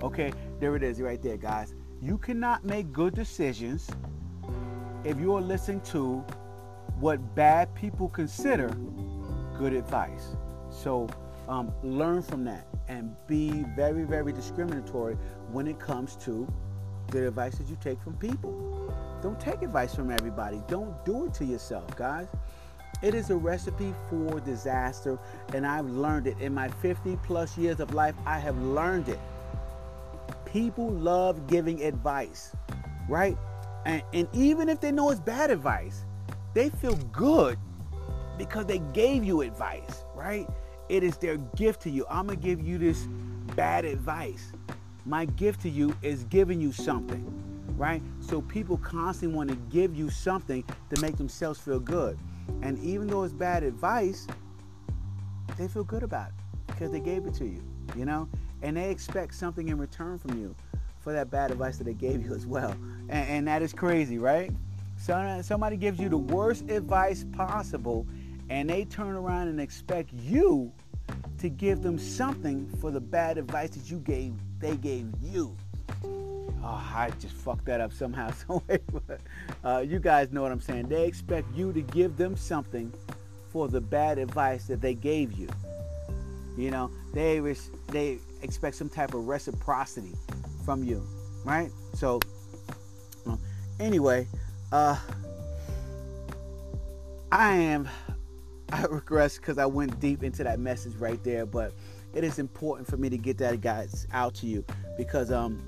Okay, 0.01 0.31
there 0.60 0.75
it 0.75 0.84
is 0.84 1.01
right 1.01 1.22
there, 1.22 1.38
guys. 1.38 1.74
You 2.01 2.17
cannot 2.17 2.65
make 2.65 2.91
good 2.91 3.15
decisions 3.15 3.89
if 5.03 5.19
you 5.19 5.35
are 5.35 5.41
listening 5.41 5.81
to 5.81 6.23
what 6.99 7.35
bad 7.35 7.73
people 7.75 8.09
consider 8.09 8.67
good 9.57 9.73
advice. 9.73 10.35
So 10.69 11.07
um, 11.47 11.73
learn 11.83 12.21
from 12.21 12.43
that 12.45 12.67
and 12.87 13.15
be 13.27 13.65
very, 13.75 14.03
very 14.03 14.31
discriminatory 14.33 15.15
when 15.51 15.67
it 15.67 15.79
comes 15.79 16.15
to 16.17 16.47
the 17.11 17.27
advice 17.27 17.55
that 17.57 17.67
you 17.67 17.77
take 17.81 18.01
from 18.01 18.15
people. 18.17 18.93
Don't 19.21 19.39
take 19.39 19.61
advice 19.61 19.95
from 19.95 20.11
everybody. 20.11 20.61
Don't 20.67 21.03
do 21.05 21.25
it 21.25 21.33
to 21.35 21.45
yourself, 21.45 21.95
guys. 21.95 22.27
It 23.01 23.13
is 23.13 23.29
a 23.29 23.35
recipe 23.35 23.93
for 24.09 24.39
disaster, 24.39 25.19
and 25.53 25.65
I've 25.65 25.89
learned 25.89 26.27
it 26.27 26.39
in 26.39 26.53
my 26.53 26.69
50 26.69 27.17
plus 27.23 27.57
years 27.57 27.79
of 27.79 27.93
life. 27.93 28.15
I 28.25 28.39
have 28.39 28.57
learned 28.59 29.09
it. 29.09 29.19
People 30.55 30.89
love 30.89 31.47
giving 31.47 31.83
advice, 31.83 32.55
right? 33.09 33.38
And, 33.85 34.01
and 34.13 34.25
even 34.31 34.69
if 34.69 34.79
they 34.79 34.89
know 34.89 35.09
it's 35.09 35.19
bad 35.19 35.51
advice, 35.51 36.05
they 36.53 36.69
feel 36.69 36.95
good 37.12 37.59
because 38.38 38.65
they 38.65 38.79
gave 38.93 39.25
you 39.25 39.41
advice, 39.41 40.05
right? 40.15 40.47
It 40.88 41.03
is 41.03 41.17
their 41.17 41.35
gift 41.57 41.81
to 41.81 41.89
you. 41.89 42.05
I'm 42.09 42.27
going 42.27 42.39
to 42.39 42.41
give 42.45 42.62
you 42.62 42.77
this 42.77 43.05
bad 43.57 43.83
advice. 43.83 44.53
My 45.05 45.25
gift 45.25 45.59
to 45.63 45.69
you 45.69 45.93
is 46.01 46.24
giving 46.24 46.62
you 46.62 46.71
something, 46.71 47.25
right? 47.75 48.01
So 48.21 48.39
people 48.41 48.77
constantly 48.77 49.35
want 49.35 49.50
to 49.50 49.57
give 49.69 49.93
you 49.93 50.09
something 50.09 50.63
to 50.89 51.01
make 51.01 51.17
themselves 51.17 51.59
feel 51.59 51.81
good. 51.81 52.17
And 52.62 52.79
even 52.79 53.07
though 53.07 53.24
it's 53.24 53.33
bad 53.33 53.63
advice, 53.63 54.25
they 55.57 55.67
feel 55.67 55.83
good 55.83 56.03
about 56.03 56.29
it 56.29 56.33
because 56.67 56.91
they 56.91 57.01
gave 57.01 57.25
it 57.25 57.33
to 57.33 57.45
you, 57.45 57.62
you 57.97 58.05
know? 58.05 58.29
And 58.62 58.77
they 58.77 58.89
expect 58.89 59.35
something 59.35 59.69
in 59.69 59.77
return 59.77 60.17
from 60.17 60.39
you 60.39 60.55
for 61.00 61.13
that 61.13 61.29
bad 61.29 61.51
advice 61.51 61.77
that 61.77 61.83
they 61.83 61.93
gave 61.93 62.25
you 62.25 62.33
as 62.35 62.45
well. 62.45 62.71
And, 63.09 63.29
and 63.29 63.47
that 63.47 63.62
is 63.62 63.74
crazy, 63.74 64.17
right? 64.17 64.51
So, 64.97 65.41
somebody 65.43 65.77
gives 65.77 66.00
you 66.00 66.09
the 66.09 66.17
worst 66.17 66.69
advice 66.69 67.25
possible 67.33 68.07
and 68.50 68.69
they 68.69 68.85
turn 68.85 69.15
around 69.15 69.50
and 69.50 69.59
expect 69.59 70.13
you 70.13 70.71
to 71.39 71.50
give 71.50 71.81
them 71.81 72.00
something 72.00 72.69
for 72.79 72.91
the 72.91 73.01
bad 73.01 73.38
advice 73.38 73.71
that 73.71 73.91
you 73.91 74.00
gave 74.00 74.33
they 74.59 74.77
gave 74.77 75.07
you. 75.21 75.55
oh, 76.03 76.13
I 76.63 77.12
just 77.19 77.35
fucked 77.35 77.65
that 77.65 77.81
up 77.81 77.93
somehow, 77.93 78.31
some 78.47 78.62
way. 78.67 78.79
But, 79.07 79.21
uh, 79.63 79.79
you 79.79 80.00
guys 80.00 80.31
know 80.31 80.41
what 80.41 80.51
I'm 80.51 80.62
saying. 80.62 80.88
They 80.88 81.05
expect 81.05 81.53
you 81.55 81.74
to 81.74 81.81
give 81.81 82.17
them 82.17 82.35
something 82.35 82.91
for 83.50 83.67
the 83.67 83.81
bad 83.81 84.17
advice 84.17 84.65
that 84.65 84.81
they 84.81 84.93
gave 84.93 85.33
you. 85.33 85.47
You 86.57 86.71
know, 86.71 86.89
they 87.13 87.39
they 87.89 88.17
expect 88.45 88.77
some 88.77 88.89
type 88.89 89.13
of 89.13 89.27
reciprocity 89.27 90.13
from 90.63 90.83
you, 90.83 91.05
right? 91.43 91.69
So, 91.93 92.21
anyway, 93.79 94.27
uh, 94.71 94.97
I 97.31 97.53
am. 97.53 97.89
I 98.71 98.83
regress 98.85 99.37
because 99.37 99.57
I 99.57 99.65
went 99.65 99.99
deep 99.99 100.23
into 100.23 100.43
that 100.43 100.59
message 100.59 100.95
right 100.95 101.21
there, 101.23 101.45
but 101.45 101.73
it 102.13 102.23
is 102.23 102.39
important 102.39 102.87
for 102.87 102.97
me 102.97 103.09
to 103.09 103.17
get 103.17 103.37
that 103.39 103.61
guys 103.61 104.07
out 104.13 104.33
to 104.35 104.47
you 104.47 104.63
because 104.97 105.31
um 105.31 105.61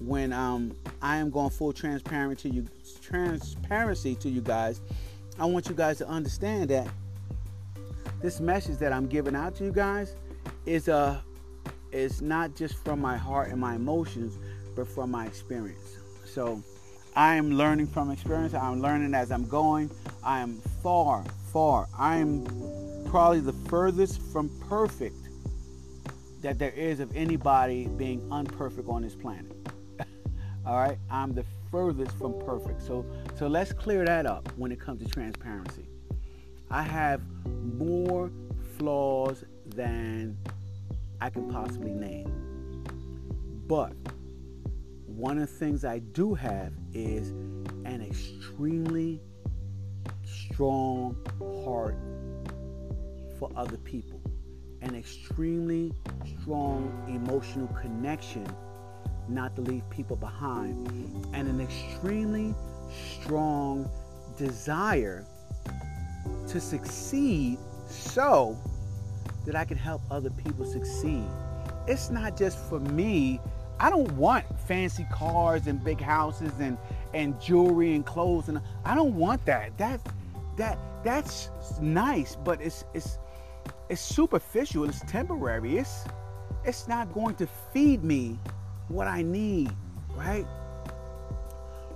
when 0.00 0.32
um 0.32 0.74
I 1.00 1.18
am 1.18 1.30
going 1.30 1.50
full 1.50 1.72
transparent 1.72 2.38
to 2.40 2.48
you 2.48 2.66
transparency 3.00 4.14
to 4.16 4.28
you 4.28 4.40
guys, 4.40 4.80
I 5.38 5.44
want 5.44 5.68
you 5.68 5.74
guys 5.74 5.98
to 5.98 6.08
understand 6.08 6.70
that 6.70 6.88
this 8.20 8.40
message 8.40 8.78
that 8.78 8.92
I'm 8.92 9.06
giving 9.06 9.36
out 9.36 9.54
to 9.56 9.64
you 9.64 9.72
guys 9.72 10.14
is 10.66 10.88
a 10.88 10.96
uh, 10.96 11.18
is 11.92 12.22
not 12.22 12.54
just 12.56 12.74
from 12.84 13.00
my 13.00 13.16
heart 13.16 13.50
and 13.50 13.60
my 13.60 13.74
emotions, 13.74 14.38
but 14.74 14.88
from 14.88 15.10
my 15.10 15.26
experience. 15.26 15.98
So 16.24 16.62
I 17.14 17.34
am 17.34 17.52
learning 17.52 17.88
from 17.88 18.10
experience. 18.10 18.54
I'm 18.54 18.80
learning 18.80 19.14
as 19.14 19.30
I'm 19.30 19.46
going. 19.46 19.90
I 20.24 20.40
am 20.40 20.60
far, 20.82 21.24
far. 21.52 21.88
I 21.98 22.16
am 22.16 22.46
probably 23.06 23.40
the 23.40 23.52
furthest 23.52 24.20
from 24.32 24.48
perfect 24.68 25.16
that 26.40 26.58
there 26.58 26.70
is 26.70 27.00
of 27.00 27.14
anybody 27.14 27.86
being 27.86 28.20
unperfect 28.30 28.88
on 28.88 29.02
this 29.02 29.14
planet. 29.14 29.52
All 30.66 30.76
right, 30.76 30.98
I'm 31.10 31.34
the 31.34 31.44
furthest 31.70 32.16
from 32.16 32.40
perfect. 32.40 32.82
So 32.82 33.04
so 33.38 33.46
let's 33.46 33.72
clear 33.72 34.04
that 34.04 34.26
up 34.26 34.48
when 34.56 34.72
it 34.72 34.80
comes 34.80 35.02
to 35.02 35.08
transparency. 35.08 35.86
I 36.70 36.82
have 36.82 37.20
more 37.76 38.30
flaws 38.78 39.44
than 39.66 40.38
I 41.22 41.30
can 41.30 41.48
possibly 41.48 41.92
name. 41.92 42.26
But 43.68 43.92
one 45.06 45.38
of 45.38 45.48
the 45.48 45.56
things 45.56 45.84
I 45.84 46.00
do 46.00 46.34
have 46.34 46.72
is 46.94 47.30
an 47.84 48.04
extremely 48.04 49.20
strong 50.24 51.16
heart 51.64 51.94
for 53.38 53.52
other 53.54 53.76
people, 53.76 54.20
an 54.80 54.96
extremely 54.96 55.92
strong 56.40 56.92
emotional 57.06 57.68
connection 57.68 58.44
not 59.28 59.54
to 59.54 59.62
leave 59.62 59.88
people 59.90 60.16
behind, 60.16 60.88
and 61.34 61.46
an 61.46 61.60
extremely 61.60 62.52
strong 63.20 63.88
desire 64.36 65.24
to 66.48 66.60
succeed 66.60 67.60
so 67.88 68.58
that 69.44 69.56
I 69.56 69.64
can 69.64 69.76
help 69.76 70.02
other 70.10 70.30
people 70.30 70.64
succeed. 70.64 71.26
It's 71.86 72.10
not 72.10 72.36
just 72.36 72.58
for 72.68 72.80
me. 72.80 73.40
I 73.80 73.90
don't 73.90 74.10
want 74.12 74.44
fancy 74.60 75.06
cars 75.12 75.66
and 75.66 75.82
big 75.82 76.00
houses 76.00 76.52
and 76.60 76.78
and 77.14 77.38
jewelry 77.40 77.94
and 77.94 78.06
clothes 78.06 78.48
and 78.48 78.60
I 78.84 78.94
don't 78.94 79.14
want 79.14 79.44
that. 79.46 79.76
That 79.78 80.00
that 80.56 80.78
that's 81.04 81.50
nice, 81.80 82.36
but 82.36 82.60
it's 82.60 82.84
it's 82.94 83.18
it's 83.88 84.00
superficial. 84.00 84.84
It's 84.84 85.00
temporary. 85.00 85.78
It's 85.78 86.04
it's 86.64 86.86
not 86.86 87.12
going 87.12 87.34
to 87.36 87.46
feed 87.72 88.04
me 88.04 88.38
what 88.88 89.06
I 89.08 89.22
need, 89.22 89.72
right? 90.14 90.46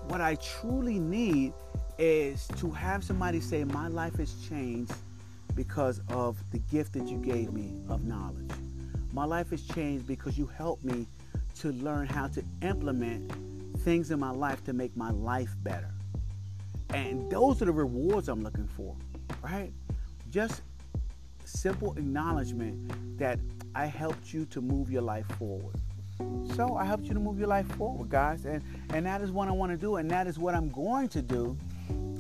What 0.08 0.20
I 0.20 0.36
truly 0.36 0.98
need 0.98 1.52
is 1.98 2.48
to 2.58 2.70
have 2.70 3.04
somebody 3.04 3.40
say, 3.40 3.64
My 3.64 3.88
life 3.88 4.16
has 4.16 4.34
changed 4.48 4.92
because 5.56 6.00
of 6.10 6.38
the 6.52 6.58
gift 6.58 6.92
that 6.92 7.08
you 7.08 7.18
gave 7.18 7.52
me 7.52 7.72
of 7.88 8.04
knowledge. 8.04 8.50
My 9.12 9.24
life 9.24 9.50
has 9.50 9.62
changed 9.62 10.06
because 10.06 10.38
you 10.38 10.46
helped 10.46 10.84
me 10.84 11.06
to 11.60 11.72
learn 11.72 12.06
how 12.06 12.28
to 12.28 12.44
implement 12.62 13.32
things 13.78 14.10
in 14.10 14.20
my 14.20 14.30
life 14.30 14.62
to 14.64 14.74
make 14.74 14.94
my 14.96 15.10
life 15.10 15.54
better. 15.62 15.90
And 16.90 17.30
those 17.30 17.62
are 17.62 17.64
the 17.64 17.72
rewards 17.72 18.28
I'm 18.28 18.42
looking 18.42 18.68
for, 18.68 18.94
right? 19.42 19.72
Just 20.30 20.60
simple 21.44 21.92
acknowledgement 21.92 23.18
that 23.18 23.38
I 23.74 23.86
helped 23.86 24.32
you 24.32 24.44
to 24.46 24.60
move 24.60 24.90
your 24.90 25.02
life 25.02 25.26
forward. 25.38 25.76
So 26.54 26.76
I 26.76 26.84
helped 26.84 27.04
you 27.04 27.14
to 27.14 27.20
move 27.20 27.38
your 27.38 27.48
life 27.48 27.66
forward, 27.76 28.08
guys. 28.08 28.44
And, 28.44 28.62
and 28.92 29.06
that 29.06 29.20
is 29.20 29.30
what 29.32 29.48
I 29.48 29.52
want 29.52 29.72
to 29.72 29.78
do. 29.78 29.96
And 29.96 30.10
that 30.10 30.26
is 30.26 30.38
what 30.38 30.54
I'm 30.54 30.70
going 30.70 31.08
to 31.08 31.22
do 31.22 31.56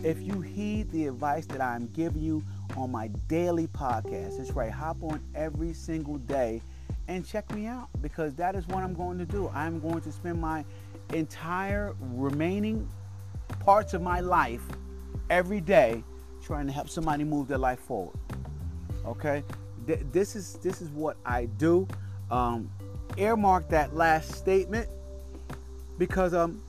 if 0.02 0.20
you 0.20 0.40
heed 0.40 0.90
the 0.90 1.06
advice 1.06 1.46
that 1.46 1.60
I'm 1.60 1.88
giving 1.88 2.22
you 2.22 2.44
on 2.76 2.90
my 2.90 3.08
daily 3.28 3.66
podcast. 3.68 4.40
It's 4.40 4.52
right. 4.52 4.70
Hop 4.70 5.02
on 5.02 5.20
every 5.34 5.72
single 5.72 6.18
day 6.18 6.62
and 7.08 7.26
check 7.26 7.52
me 7.54 7.66
out 7.66 7.88
because 8.02 8.34
that 8.34 8.54
is 8.54 8.66
what 8.68 8.82
I'm 8.82 8.94
going 8.94 9.18
to 9.18 9.24
do. 9.24 9.48
I'm 9.54 9.80
going 9.80 10.00
to 10.00 10.12
spend 10.12 10.40
my 10.40 10.64
entire 11.12 11.94
remaining 12.00 12.88
parts 13.60 13.94
of 13.94 14.02
my 14.02 14.20
life 14.20 14.62
every 15.30 15.60
day 15.60 16.02
trying 16.42 16.66
to 16.66 16.72
help 16.72 16.88
somebody 16.88 17.24
move 17.24 17.48
their 17.48 17.58
life 17.58 17.80
forward. 17.80 18.18
Okay? 19.04 19.42
this 19.86 20.34
is 20.34 20.54
this 20.62 20.82
is 20.82 20.88
what 20.90 21.16
I 21.24 21.44
do. 21.44 21.86
Um, 22.30 22.70
earmark 23.16 23.68
that 23.68 23.94
last 23.94 24.32
statement 24.32 24.88
because 25.96 26.34
um 26.34 26.60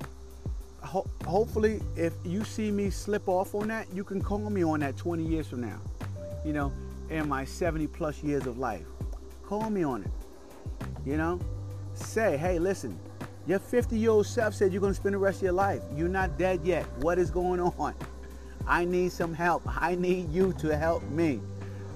ho- 0.88 1.08
hopefully 1.26 1.82
if 1.96 2.14
you 2.26 2.44
see 2.44 2.72
me 2.72 2.90
slip 2.90 3.28
off 3.28 3.54
on 3.54 3.68
that, 3.68 3.88
you 3.94 4.04
can 4.04 4.22
call 4.22 4.50
me 4.50 4.64
on 4.64 4.80
that 4.80 4.98
20 4.98 5.24
years 5.24 5.48
from 5.48 5.62
now 5.62 5.80
you 6.48 6.54
know, 6.54 6.72
in 7.10 7.28
my 7.28 7.44
70 7.44 7.88
plus 7.88 8.24
years 8.24 8.48
of 8.48 8.58
life. 8.58 8.86
Call 9.46 9.70
me 9.70 9.84
on 9.84 10.04
it. 10.04 10.12
You 11.06 11.18
know, 11.18 11.40
say, 11.94 12.38
hey, 12.38 12.58
listen, 12.58 12.98
your 13.46 13.60
50 13.60 13.98
year 13.98 14.12
old 14.12 14.26
self 14.26 14.54
said 14.54 14.72
you're 14.72 14.82
going 14.82 14.94
to 14.94 15.00
spend 15.00 15.14
the 15.14 15.20
rest 15.20 15.40
of 15.40 15.44
your 15.44 15.52
life. 15.52 15.82
You're 15.94 16.08
not 16.08 16.38
dead 16.38 16.62
yet. 16.64 16.86
What 17.00 17.20
is 17.20 17.30
going 17.30 17.60
on? 17.60 17.94
I 18.66 18.86
need 18.86 19.12
some 19.12 19.34
help. 19.34 19.64
I 19.66 19.96
need 19.96 20.32
you 20.32 20.54
to 20.60 20.76
help 20.78 21.04
me. 21.04 21.42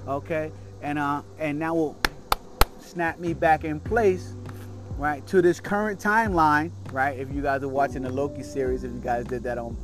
Okay? 0.06 0.52
And 0.82 0.98
uh 0.98 1.22
and 1.38 1.58
now 1.58 1.74
will 1.74 1.96
snap 2.80 3.18
me 3.18 3.34
back 3.34 3.64
in 3.64 3.78
place, 3.78 4.34
right, 5.02 5.26
to 5.26 5.42
this 5.42 5.58
current 5.58 5.98
timeline, 5.98 6.70
right? 6.92 7.18
If 7.18 7.32
you 7.32 7.42
guys 7.42 7.64
are 7.64 7.68
watching 7.68 8.02
the 8.02 8.10
Loki 8.10 8.44
series, 8.44 8.84
if 8.84 8.92
you 8.92 9.00
guys 9.00 9.24
did 9.24 9.42
that 9.42 9.58
on 9.58 9.76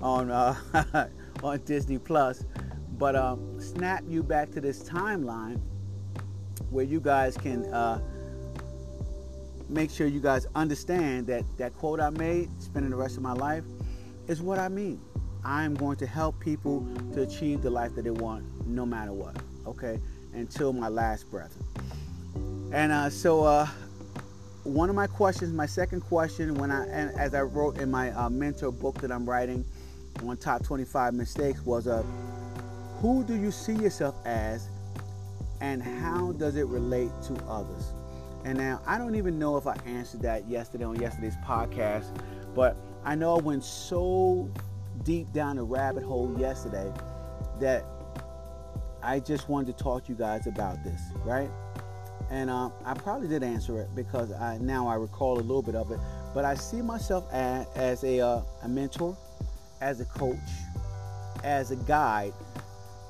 on 0.00 0.30
uh, 0.30 1.08
on 1.42 1.60
Disney 1.66 1.98
Plus, 1.98 2.44
but 2.96 3.14
um, 3.14 3.60
snap 3.60 4.02
you 4.08 4.22
back 4.22 4.50
to 4.52 4.62
this 4.62 4.82
timeline 4.82 5.60
where 6.70 6.86
you 6.86 7.00
guys 7.00 7.36
can 7.36 7.66
uh, 7.66 8.00
make 9.68 9.90
sure 9.90 10.06
you 10.06 10.20
guys 10.20 10.46
understand 10.54 11.26
that 11.26 11.44
that 11.58 11.74
quote 11.74 12.00
I 12.00 12.08
made, 12.08 12.48
spending 12.58 12.90
the 12.90 12.96
rest 12.96 13.18
of 13.18 13.22
my 13.22 13.34
life, 13.34 13.64
is 14.26 14.40
what 14.40 14.58
I 14.58 14.68
mean. 14.68 15.02
I 15.44 15.64
am 15.64 15.74
going 15.74 15.96
to 15.96 16.06
help 16.06 16.40
people 16.40 16.86
to 17.12 17.22
achieve 17.22 17.60
the 17.60 17.70
life 17.70 17.94
that 17.96 18.04
they 18.04 18.10
want, 18.10 18.44
no 18.66 18.86
matter 18.86 19.12
what. 19.12 19.36
Okay, 19.66 20.00
until 20.32 20.72
my 20.72 20.88
last 20.88 21.30
breath. 21.30 21.58
And 22.72 22.90
uh, 22.90 23.10
so, 23.10 23.44
uh, 23.44 23.68
one 24.64 24.88
of 24.88 24.94
my 24.94 25.06
questions, 25.06 25.52
my 25.52 25.66
second 25.66 26.02
question, 26.02 26.54
when 26.54 26.70
I 26.70 26.86
and 26.86 27.10
as 27.18 27.34
I 27.34 27.42
wrote 27.42 27.78
in 27.78 27.90
my 27.90 28.10
uh, 28.12 28.28
mentor 28.28 28.70
book 28.70 29.00
that 29.00 29.10
I'm 29.10 29.28
writing 29.28 29.64
on 30.24 30.36
top 30.36 30.62
25 30.62 31.14
mistakes, 31.14 31.64
was 31.64 31.86
a 31.86 31.96
uh, 31.96 32.02
who 33.00 33.24
do 33.24 33.34
you 33.34 33.50
see 33.50 33.74
yourself 33.74 34.14
as, 34.24 34.68
and 35.60 35.82
how 35.82 36.32
does 36.32 36.54
it 36.56 36.66
relate 36.66 37.10
to 37.26 37.34
others? 37.48 37.92
And 38.44 38.58
now, 38.58 38.80
I 38.86 38.98
don't 38.98 39.16
even 39.16 39.38
know 39.38 39.56
if 39.56 39.66
I 39.66 39.76
answered 39.86 40.22
that 40.22 40.48
yesterday 40.48 40.84
on 40.84 40.96
yesterday's 41.00 41.36
podcast, 41.44 42.16
but 42.54 42.76
I 43.04 43.16
know 43.16 43.36
I 43.36 43.40
went 43.40 43.64
so 43.64 44.48
deep 45.02 45.32
down 45.32 45.56
the 45.56 45.64
rabbit 45.64 46.04
hole 46.04 46.32
yesterday 46.38 46.92
that 47.58 47.84
I 49.02 49.18
just 49.18 49.48
wanted 49.48 49.76
to 49.76 49.82
talk 49.82 50.04
to 50.04 50.12
you 50.12 50.18
guys 50.18 50.46
about 50.46 50.84
this, 50.84 51.00
right? 51.24 51.50
And 52.32 52.50
uh, 52.50 52.70
I 52.84 52.94
probably 52.94 53.28
did 53.28 53.44
answer 53.44 53.80
it 53.80 53.94
because 53.94 54.32
I 54.32 54.58
now 54.58 54.88
I 54.88 54.94
recall 54.94 55.38
a 55.38 55.44
little 55.44 55.62
bit 55.62 55.76
of 55.76 55.92
it. 55.92 56.00
But 56.34 56.44
I 56.44 56.54
see 56.54 56.82
myself 56.82 57.30
as, 57.32 57.66
as 57.76 58.04
a, 58.04 58.20
uh, 58.20 58.40
a 58.62 58.68
mentor, 58.68 59.16
as 59.80 60.00
a 60.00 60.06
coach, 60.06 60.38
as 61.44 61.70
a 61.70 61.76
guide 61.76 62.32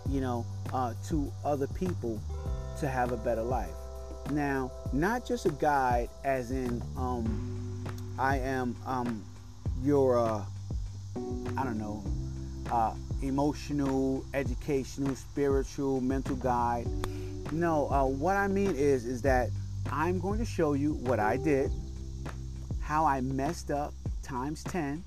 you 0.09 0.21
know, 0.21 0.45
uh, 0.73 0.95
to 1.09 1.31
other 1.45 1.67
people 1.69 2.21
to 2.79 2.89
have 2.89 3.13
a 3.13 3.17
better 3.17 3.43
life. 3.43 3.71
Now, 4.31 4.71
not 4.93 5.27
just 5.27 5.47
a 5.47 5.51
guide, 5.51 6.09
as 6.25 6.51
in, 6.51 6.83
um, 6.97 7.85
I 8.19 8.39
am 8.39 8.77
um, 8.87 9.25
your, 9.83 10.19
uh, 10.19 10.43
I 11.57 11.65
don't 11.65 11.79
know, 11.79 12.03
uh, 12.71 12.95
emotional, 13.23 14.25
educational, 14.35 15.15
spiritual, 15.15 16.01
mental 16.01 16.37
guide. 16.37 16.87
No, 17.53 17.89
uh, 17.91 18.05
what 18.05 18.37
I 18.37 18.49
mean 18.49 18.75
is, 18.75 19.05
is 19.05 19.21
that 19.23 19.51
I'm 19.91 20.19
going 20.19 20.39
to 20.39 20.45
show 20.45 20.73
you 20.73 20.95
what 20.95 21.21
I 21.21 21.37
did, 21.37 21.71
how 22.81 23.05
I 23.05 23.21
messed 23.21 23.71
up, 23.71 23.93
times 24.23 24.65
10, 24.65 25.05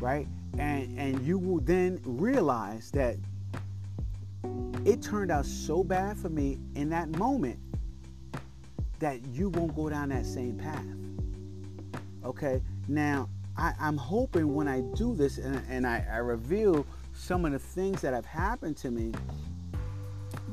right? 0.00 0.26
And 0.58 0.98
and 0.98 1.26
you 1.26 1.38
will 1.38 1.60
then 1.60 2.00
realize 2.04 2.90
that 2.92 3.16
it 4.86 5.02
turned 5.02 5.30
out 5.30 5.44
so 5.44 5.84
bad 5.84 6.16
for 6.16 6.30
me 6.30 6.58
in 6.74 6.88
that 6.90 7.10
moment 7.10 7.58
that 8.98 9.20
you 9.32 9.50
won't 9.50 9.74
go 9.76 9.88
down 9.88 10.08
that 10.10 10.24
same 10.24 10.56
path. 10.56 10.84
Okay? 12.24 12.62
Now, 12.88 13.28
I, 13.56 13.72
am 13.80 13.96
hoping 13.96 14.54
when 14.54 14.68
I 14.68 14.80
do 14.94 15.14
this 15.14 15.38
and, 15.38 15.62
and 15.68 15.86
I, 15.86 16.04
I, 16.10 16.16
reveal 16.16 16.86
some 17.14 17.44
of 17.44 17.52
the 17.52 17.58
things 17.58 18.00
that 18.02 18.14
have 18.14 18.26
happened 18.26 18.76
to 18.78 18.90
me, 18.90 19.12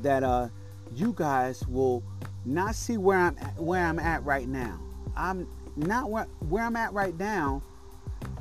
that 0.02 0.22
uh, 0.22 0.48
you 0.94 1.12
guys 1.16 1.66
will 1.66 2.02
not 2.44 2.74
see 2.74 2.96
where 2.96 3.18
I'm 3.18 3.36
where 3.56 3.84
I'm 3.84 3.98
at 3.98 4.24
right 4.24 4.48
now. 4.48 4.80
I'm 5.16 5.48
not 5.76 6.10
where, 6.10 6.26
where 6.48 6.64
I'm 6.64 6.76
at 6.76 6.92
right 6.92 7.16
now. 7.18 7.62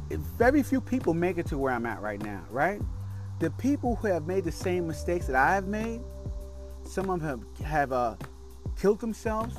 Very 0.10 0.64
few 0.64 0.80
people 0.80 1.14
make 1.14 1.38
it 1.38 1.46
to 1.48 1.58
where 1.58 1.74
I'm 1.74 1.86
at 1.86 2.02
right 2.02 2.22
now, 2.22 2.46
right? 2.50 2.82
The 3.40 3.52
people 3.52 3.96
who 3.98 4.08
have 4.08 4.26
made 4.26 4.44
the 4.46 4.52
same 4.52 4.88
mistakes 4.88 5.28
that 5.28 5.36
I 5.36 5.54
have 5.54 5.68
made, 5.68 6.02
some 6.84 7.10
of 7.10 7.22
them 7.22 7.46
have, 7.60 7.66
have 7.66 7.92
uh, 7.92 8.16
killed 8.80 9.00
themselves 9.00 9.56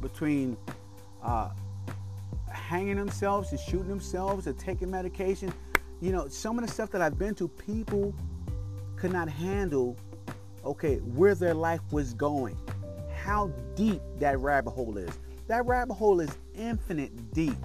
between 0.00 0.56
uh, 1.22 1.50
hanging 2.50 2.96
themselves 2.96 3.50
and 3.50 3.60
shooting 3.60 3.88
themselves 3.88 4.46
or 4.46 4.52
taking 4.52 4.90
medication. 4.90 5.52
You 6.00 6.12
know, 6.12 6.28
some 6.28 6.58
of 6.58 6.66
the 6.66 6.72
stuff 6.72 6.90
that 6.92 7.02
I've 7.02 7.18
been 7.18 7.34
to, 7.36 7.48
people 7.48 8.14
could 8.96 9.12
not 9.12 9.28
handle, 9.28 9.96
okay, 10.64 10.96
where 10.96 11.34
their 11.34 11.54
life 11.54 11.80
was 11.90 12.14
going, 12.14 12.56
how 13.22 13.48
deep 13.74 14.00
that 14.18 14.38
rabbit 14.38 14.70
hole 14.70 14.96
is. 14.96 15.18
That 15.46 15.66
rabbit 15.66 15.94
hole 15.94 16.20
is 16.20 16.30
infinite 16.54 17.32
deep, 17.32 17.56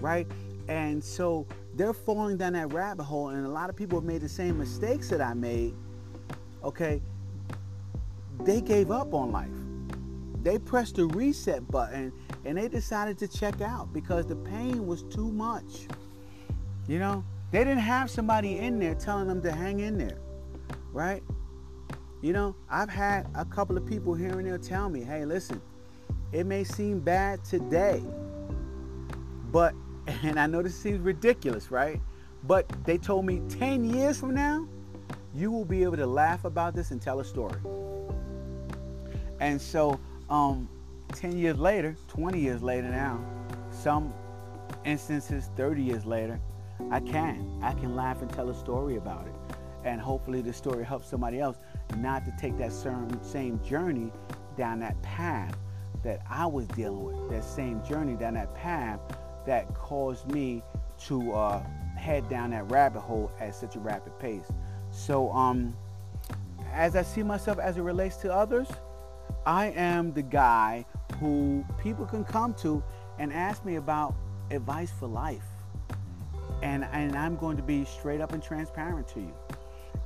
right? 0.00 0.26
And 0.68 1.02
so 1.02 1.46
they're 1.74 1.92
falling 1.92 2.36
down 2.36 2.54
that 2.54 2.72
rabbit 2.72 3.04
hole, 3.04 3.28
and 3.28 3.46
a 3.46 3.48
lot 3.48 3.70
of 3.70 3.76
people 3.76 4.00
have 4.00 4.06
made 4.06 4.20
the 4.20 4.28
same 4.28 4.58
mistakes 4.58 5.08
that 5.10 5.20
I 5.20 5.34
made. 5.34 5.74
Okay, 6.64 7.00
they 8.40 8.60
gave 8.60 8.90
up 8.90 9.14
on 9.14 9.30
life. 9.30 9.48
They 10.42 10.58
pressed 10.58 10.96
the 10.96 11.06
reset 11.06 11.68
button 11.72 12.12
and 12.44 12.56
they 12.56 12.68
decided 12.68 13.18
to 13.18 13.26
check 13.26 13.60
out 13.60 13.92
because 13.92 14.26
the 14.26 14.36
pain 14.36 14.86
was 14.86 15.02
too 15.02 15.32
much. 15.32 15.88
You 16.86 17.00
know, 17.00 17.24
they 17.50 17.58
didn't 17.58 17.78
have 17.78 18.10
somebody 18.10 18.58
in 18.58 18.78
there 18.78 18.94
telling 18.94 19.26
them 19.26 19.42
to 19.42 19.50
hang 19.50 19.80
in 19.80 19.98
there, 19.98 20.18
right? 20.92 21.22
You 22.26 22.32
know, 22.32 22.56
I've 22.68 22.88
had 22.90 23.28
a 23.36 23.44
couple 23.44 23.76
of 23.76 23.86
people 23.86 24.12
here 24.12 24.36
and 24.36 24.44
there 24.44 24.58
tell 24.58 24.88
me, 24.88 25.04
hey, 25.04 25.24
listen, 25.24 25.62
it 26.32 26.44
may 26.44 26.64
seem 26.64 26.98
bad 26.98 27.44
today, 27.44 28.02
but, 29.52 29.74
and 30.24 30.36
I 30.36 30.48
know 30.48 30.60
this 30.60 30.74
seems 30.76 30.98
ridiculous, 30.98 31.70
right? 31.70 32.00
But 32.42 32.68
they 32.84 32.98
told 32.98 33.26
me 33.26 33.42
10 33.48 33.84
years 33.84 34.18
from 34.18 34.34
now, 34.34 34.66
you 35.36 35.52
will 35.52 35.64
be 35.64 35.84
able 35.84 35.98
to 35.98 36.06
laugh 36.06 36.44
about 36.44 36.74
this 36.74 36.90
and 36.90 37.00
tell 37.00 37.20
a 37.20 37.24
story. 37.24 37.60
And 39.38 39.62
so, 39.62 40.00
um, 40.28 40.68
10 41.12 41.38
years 41.38 41.58
later, 41.58 41.94
20 42.08 42.40
years 42.40 42.60
later 42.60 42.88
now, 42.88 43.24
some 43.70 44.12
instances 44.84 45.50
30 45.54 45.80
years 45.80 46.04
later, 46.04 46.40
I 46.90 46.98
can. 46.98 47.60
I 47.62 47.72
can 47.74 47.94
laugh 47.94 48.20
and 48.20 48.28
tell 48.32 48.50
a 48.50 48.54
story 48.54 48.96
about 48.96 49.28
it. 49.28 49.56
And 49.84 50.00
hopefully 50.00 50.42
the 50.42 50.52
story 50.52 50.84
helps 50.84 51.08
somebody 51.08 51.38
else 51.38 51.58
not 51.96 52.24
to 52.24 52.32
take 52.38 52.56
that 52.58 52.72
same 52.72 53.60
journey 53.64 54.12
down 54.56 54.80
that 54.80 55.00
path 55.02 55.56
that 56.02 56.20
I 56.28 56.46
was 56.46 56.66
dealing 56.68 57.04
with. 57.04 57.30
That 57.30 57.44
same 57.44 57.84
journey 57.84 58.14
down 58.14 58.34
that 58.34 58.54
path 58.54 59.00
that 59.46 59.72
caused 59.74 60.30
me 60.30 60.62
to 61.06 61.32
uh, 61.32 61.62
head 61.96 62.28
down 62.28 62.50
that 62.50 62.70
rabbit 62.70 63.00
hole 63.00 63.30
at 63.40 63.54
such 63.54 63.76
a 63.76 63.80
rapid 63.80 64.18
pace. 64.18 64.50
So, 64.90 65.30
um, 65.32 65.76
as 66.72 66.96
I 66.96 67.02
see 67.02 67.22
myself 67.22 67.58
as 67.58 67.76
it 67.76 67.82
relates 67.82 68.16
to 68.18 68.32
others, 68.32 68.68
I 69.46 69.66
am 69.68 70.12
the 70.12 70.22
guy 70.22 70.84
who 71.20 71.64
people 71.82 72.04
can 72.06 72.24
come 72.24 72.54
to 72.54 72.82
and 73.18 73.32
ask 73.32 73.64
me 73.64 73.76
about 73.76 74.14
advice 74.50 74.92
for 74.98 75.06
life. 75.06 75.44
And, 76.62 76.84
and 76.92 77.16
I'm 77.16 77.36
going 77.36 77.56
to 77.56 77.62
be 77.62 77.84
straight 77.84 78.20
up 78.20 78.32
and 78.32 78.42
transparent 78.42 79.08
to 79.08 79.20
you. 79.20 79.34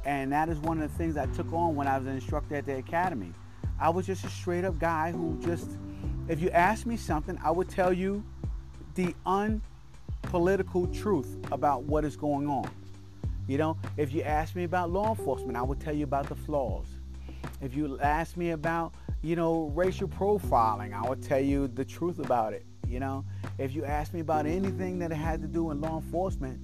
And 0.05 0.33
that 0.33 0.49
is 0.49 0.59
one 0.59 0.81
of 0.81 0.91
the 0.91 0.97
things 0.97 1.17
I 1.17 1.27
took 1.27 1.53
on 1.53 1.77
when 1.77 1.87
I 1.87 1.99
was 1.99 2.07
an 2.07 2.15
instructor 2.15 2.57
at 2.57 2.67
the 2.67 2.77
academy. 2.77 3.33
I 3.79 3.91
was 3.91 4.07
just 4.07 4.25
a 4.25 4.29
straight 4.29 4.65
up 4.65 4.79
guy 4.79 5.13
who 5.13 5.39
just, 5.43 5.71
if 6.29 6.41
you 6.41 6.51
asked 6.51 6.87
me 6.87 6.97
something, 6.97 7.39
I 7.43 7.51
would 7.51 7.69
tell 7.69 7.93
you 7.93 8.25
the 8.95 9.15
unpolitical 9.27 10.87
truth 10.89 11.37
about 11.53 11.85
what 11.85 12.05
is 12.05 12.17
going 12.17 12.49
on. 12.49 12.71
You 13.47 13.59
know, 13.59 13.77
if 13.97 14.13
you 14.13 14.23
asked 14.23 14.55
me 14.55 14.65
about 14.65 14.91
law 14.91 15.11
enforcement, 15.11 15.57
I 15.57 15.63
would 15.63 15.81
tell 15.81 15.95
you 15.95 16.05
about 16.05 16.29
the 16.29 16.37
flaws. 16.37 16.87
If 17.61 17.75
you 17.75 17.99
asked 18.01 18.37
me 18.37 18.51
about 18.51 18.93
you 19.23 19.37
know, 19.37 19.71
racial 19.75 20.09
profiling. 20.09 20.95
I 20.95 21.09
would 21.09 21.23
tell 21.23 21.41
you 21.41 21.69
the 21.69 21.85
truth 21.85 22.19
about 22.19 22.53
it. 22.53 22.65
You 22.89 23.01
know, 23.01 23.25
if 23.59 23.75
you 23.75 23.85
asked 23.85 24.15
me 24.15 24.21
about 24.21 24.47
anything 24.47 24.99
that 25.01 25.13
had 25.13 25.43
to 25.43 25.47
do 25.47 25.65
with 25.65 25.79
law 25.79 25.99
enforcement, 25.99 26.61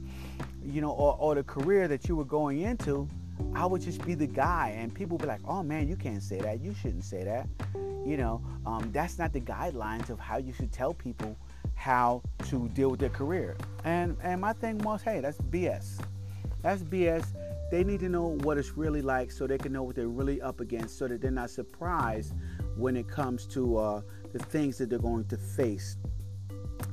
you 0.65 0.81
know, 0.81 0.91
or, 0.91 1.17
or 1.21 1.35
the 1.35 1.45
career 1.45 1.87
that 1.89 2.09
you 2.09 2.17
were 2.17 2.25
going 2.25 2.63
into, 2.63 3.09
I 3.55 3.67
would 3.67 3.83
just 3.83 4.05
be 4.05 4.15
the 4.15 4.27
guy, 4.27 4.75
and 4.79 4.95
people 4.95 5.17
would 5.17 5.23
be 5.23 5.29
like, 5.29 5.41
"Oh 5.45 5.63
man, 5.63 5.89
you 5.89 5.97
can't 5.97 6.23
say 6.23 6.39
that. 6.41 6.61
You 6.61 6.75
shouldn't 6.75 7.05
say 7.05 7.25
that." 7.25 7.49
You 8.05 8.17
know, 8.17 8.43
um, 8.65 8.91
that's 8.93 9.19
not 9.19 9.33
the 9.33 9.41
guidelines 9.41 10.11
of 10.11 10.19
how 10.21 10.37
you 10.39 10.53
should 10.53 10.73
tell 10.73 10.95
people 10.95 11.37
how 11.75 12.23
to 12.49 12.69
deal 12.69 12.91
with 12.91 13.01
their 13.01 13.11
career. 13.11 13.57
And 13.85 14.17
and 14.23 14.41
my 14.41 14.53
thing 14.53 14.79
was, 14.79 15.03
hey, 15.03 15.21
that's 15.21 15.39
BS. 15.39 16.01
That's 16.63 16.83
BS 16.83 17.33
they 17.71 17.83
need 17.83 18.01
to 18.01 18.09
know 18.09 18.39
what 18.43 18.59
it's 18.59 18.77
really 18.77 19.03
like 19.03 19.31
so 19.31 19.47
they 19.47 19.59
can 19.59 19.73
know 19.73 19.83
what 19.83 19.97
they're 19.97 20.09
really 20.09 20.41
up 20.41 20.61
against 20.61 20.99
so 20.99 21.09
that 21.09 21.21
they're 21.21 21.31
not 21.31 21.51
surprised 21.51 22.33
when 22.77 22.97
it 22.97 23.09
comes 23.09 23.47
to 23.47 23.77
uh, 23.77 24.01
the 24.33 24.39
things 24.39 24.79
that 24.79 24.89
they're 24.89 24.99
going 24.99 25.25
to 25.25 25.37
face 25.37 25.97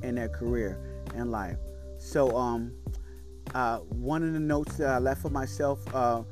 in 0.02 0.16
their 0.16 0.30
career 0.30 1.04
and 1.14 1.32
life. 1.32 1.58
So, 1.98 2.36
um, 2.36 2.74
uh, 3.54 3.78
one 3.80 4.24
of 4.24 4.34
the 4.34 4.40
notes 4.40 4.78
that 4.78 4.90
I 4.90 5.00
left 5.00 5.22
for 5.22 5.30
myself 5.30 5.80
uh, 5.94 6.24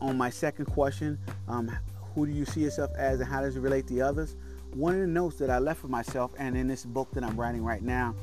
on 0.00 0.16
my 0.16 0.30
second 0.30 0.66
question, 0.66 1.18
um, 1.48 1.70
who 2.14 2.26
do 2.26 2.32
you 2.32 2.44
see 2.44 2.60
yourself 2.60 2.90
as 2.96 3.20
and 3.20 3.28
how 3.28 3.40
does 3.40 3.56
it 3.56 3.60
relate 3.60 3.86
to 3.88 4.00
others? 4.00 4.36
One 4.72 4.94
of 4.94 5.00
the 5.00 5.06
notes 5.06 5.36
that 5.36 5.50
I 5.50 5.58
left 5.58 5.80
for 5.80 5.88
myself, 5.88 6.32
and 6.38 6.56
in 6.56 6.66
this 6.66 6.84
book 6.84 7.10
that 7.12 7.22
I'm 7.22 7.38
writing 7.38 7.64
right 7.64 7.82
now, 7.82 8.14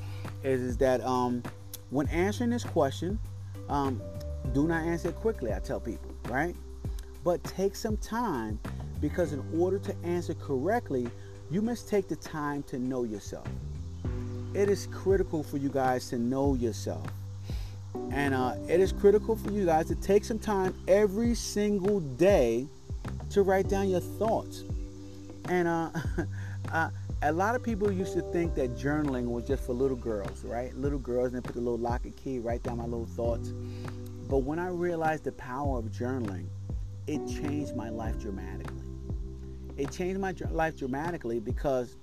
is, 0.44 0.62
is 0.62 0.78
that 0.78 1.02
um, 1.02 1.44
when 1.89 2.08
answering 2.10 2.50
this 2.50 2.63
question, 2.63 3.20
um, 3.70 4.02
do 4.54 4.67
not 4.67 4.84
answer 4.84 5.10
it 5.10 5.15
quickly, 5.15 5.54
I 5.54 5.60
tell 5.60 5.80
people, 5.80 6.12
right? 6.30 6.56
But 7.24 7.44
take 7.44 7.76
some 7.76 7.98
time 7.98 8.60
because 9.00 9.34
in 9.34 9.44
order 9.58 9.80
to 9.80 9.96
answer 10.04 10.34
correctly, 10.34 11.10
you 11.50 11.62
must 11.62 11.89
take 11.89 12.08
the 12.08 12.15
time 12.15 12.63
to 12.63 12.80
know 12.80 13.04
yourself. 13.04 13.48
It 14.54 14.70
is 14.70 14.88
critical 14.88 15.44
for 15.44 15.58
you 15.58 15.70
guys 15.70 16.10
to 16.10 16.17
know 16.17 16.56
yourself. 16.56 17.06
And 18.12 18.34
uh, 18.34 18.56
it 18.67 18.80
is 18.80 18.91
critical 18.91 19.36
for 19.36 19.51
you 19.51 19.65
guys 19.65 19.88
to 19.88 19.95
take 19.95 20.23
some 20.23 20.39
time 20.39 20.73
every 20.88 21.34
single 21.36 21.99
day 21.99 22.67
to 23.32 23.41
write 23.41 23.69
down 23.69 23.89
your 23.89 24.01
thoughts. 24.01 24.63
And 25.49 25.67
uh, 25.67 25.89
uh, 26.71 26.89
a 27.23 27.32
lot 27.32 27.56
of 27.56 27.63
people 27.63 27.91
used 27.91 28.13
to 28.13 28.21
think 28.21 28.56
that 28.56 28.75
journaling 28.75 29.25
was 29.25 29.47
just 29.47 29.65
for 29.65 29.73
little 29.73 29.97
girls, 29.97 30.43
right? 30.43 30.75
Little 30.75 30.99
girls, 30.99 31.34
and 31.34 31.41
they 31.41 31.45
put 31.45 31.56
the 31.56 31.62
little 31.62 31.77
lock 31.77 32.06
and 32.06 32.15
key, 32.15 32.39
write 32.39 32.63
down 32.63 32.77
my 32.77 32.86
little 32.86 33.06
thoughts. 33.06 33.54
But 34.30 34.39
when 34.39 34.60
I 34.60 34.67
realized 34.69 35.23
the 35.23 35.32
power 35.34 35.77
of 35.77 35.86
journaling, 35.86 36.45
it 37.08 37.25
changed 37.27 37.75
my 37.75 37.89
life 37.89 38.19
dramatically. 38.19 38.84
It 39.77 39.91
changed 39.91 40.19
my 40.19 40.34
life 40.51 40.77
dramatically 40.77 41.39
because 41.39 41.95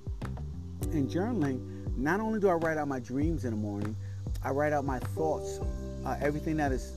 in 0.93 1.09
journaling, 1.09 1.97
not 1.97 2.21
only 2.21 2.39
do 2.41 2.49
I 2.49 2.55
write 2.55 2.79
out 2.79 2.89
my 2.89 3.01
dreams 3.01 3.45
in 3.45 3.51
the 3.51 3.57
morning, 3.57 3.97
I 4.45 4.51
write 4.51 4.73
out 4.73 4.85
my 4.85 4.99
thoughts, 4.99 5.61
uh, 6.05 6.17
everything 6.21 6.57
that 6.59 6.73
is. 6.73 6.93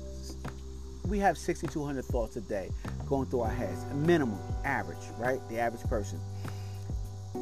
We 1.08 1.18
have 1.20 1.38
6,200 1.38 2.06
thoughts 2.06 2.36
a 2.36 2.42
day 2.42 2.70
going 3.08 3.28
through 3.28 3.42
our 3.42 3.50
heads, 3.50 3.84
minimum, 3.94 4.40
average, 4.64 5.00
right? 5.18 5.40
The 5.50 5.60
average 5.60 5.84
person. 5.90 6.20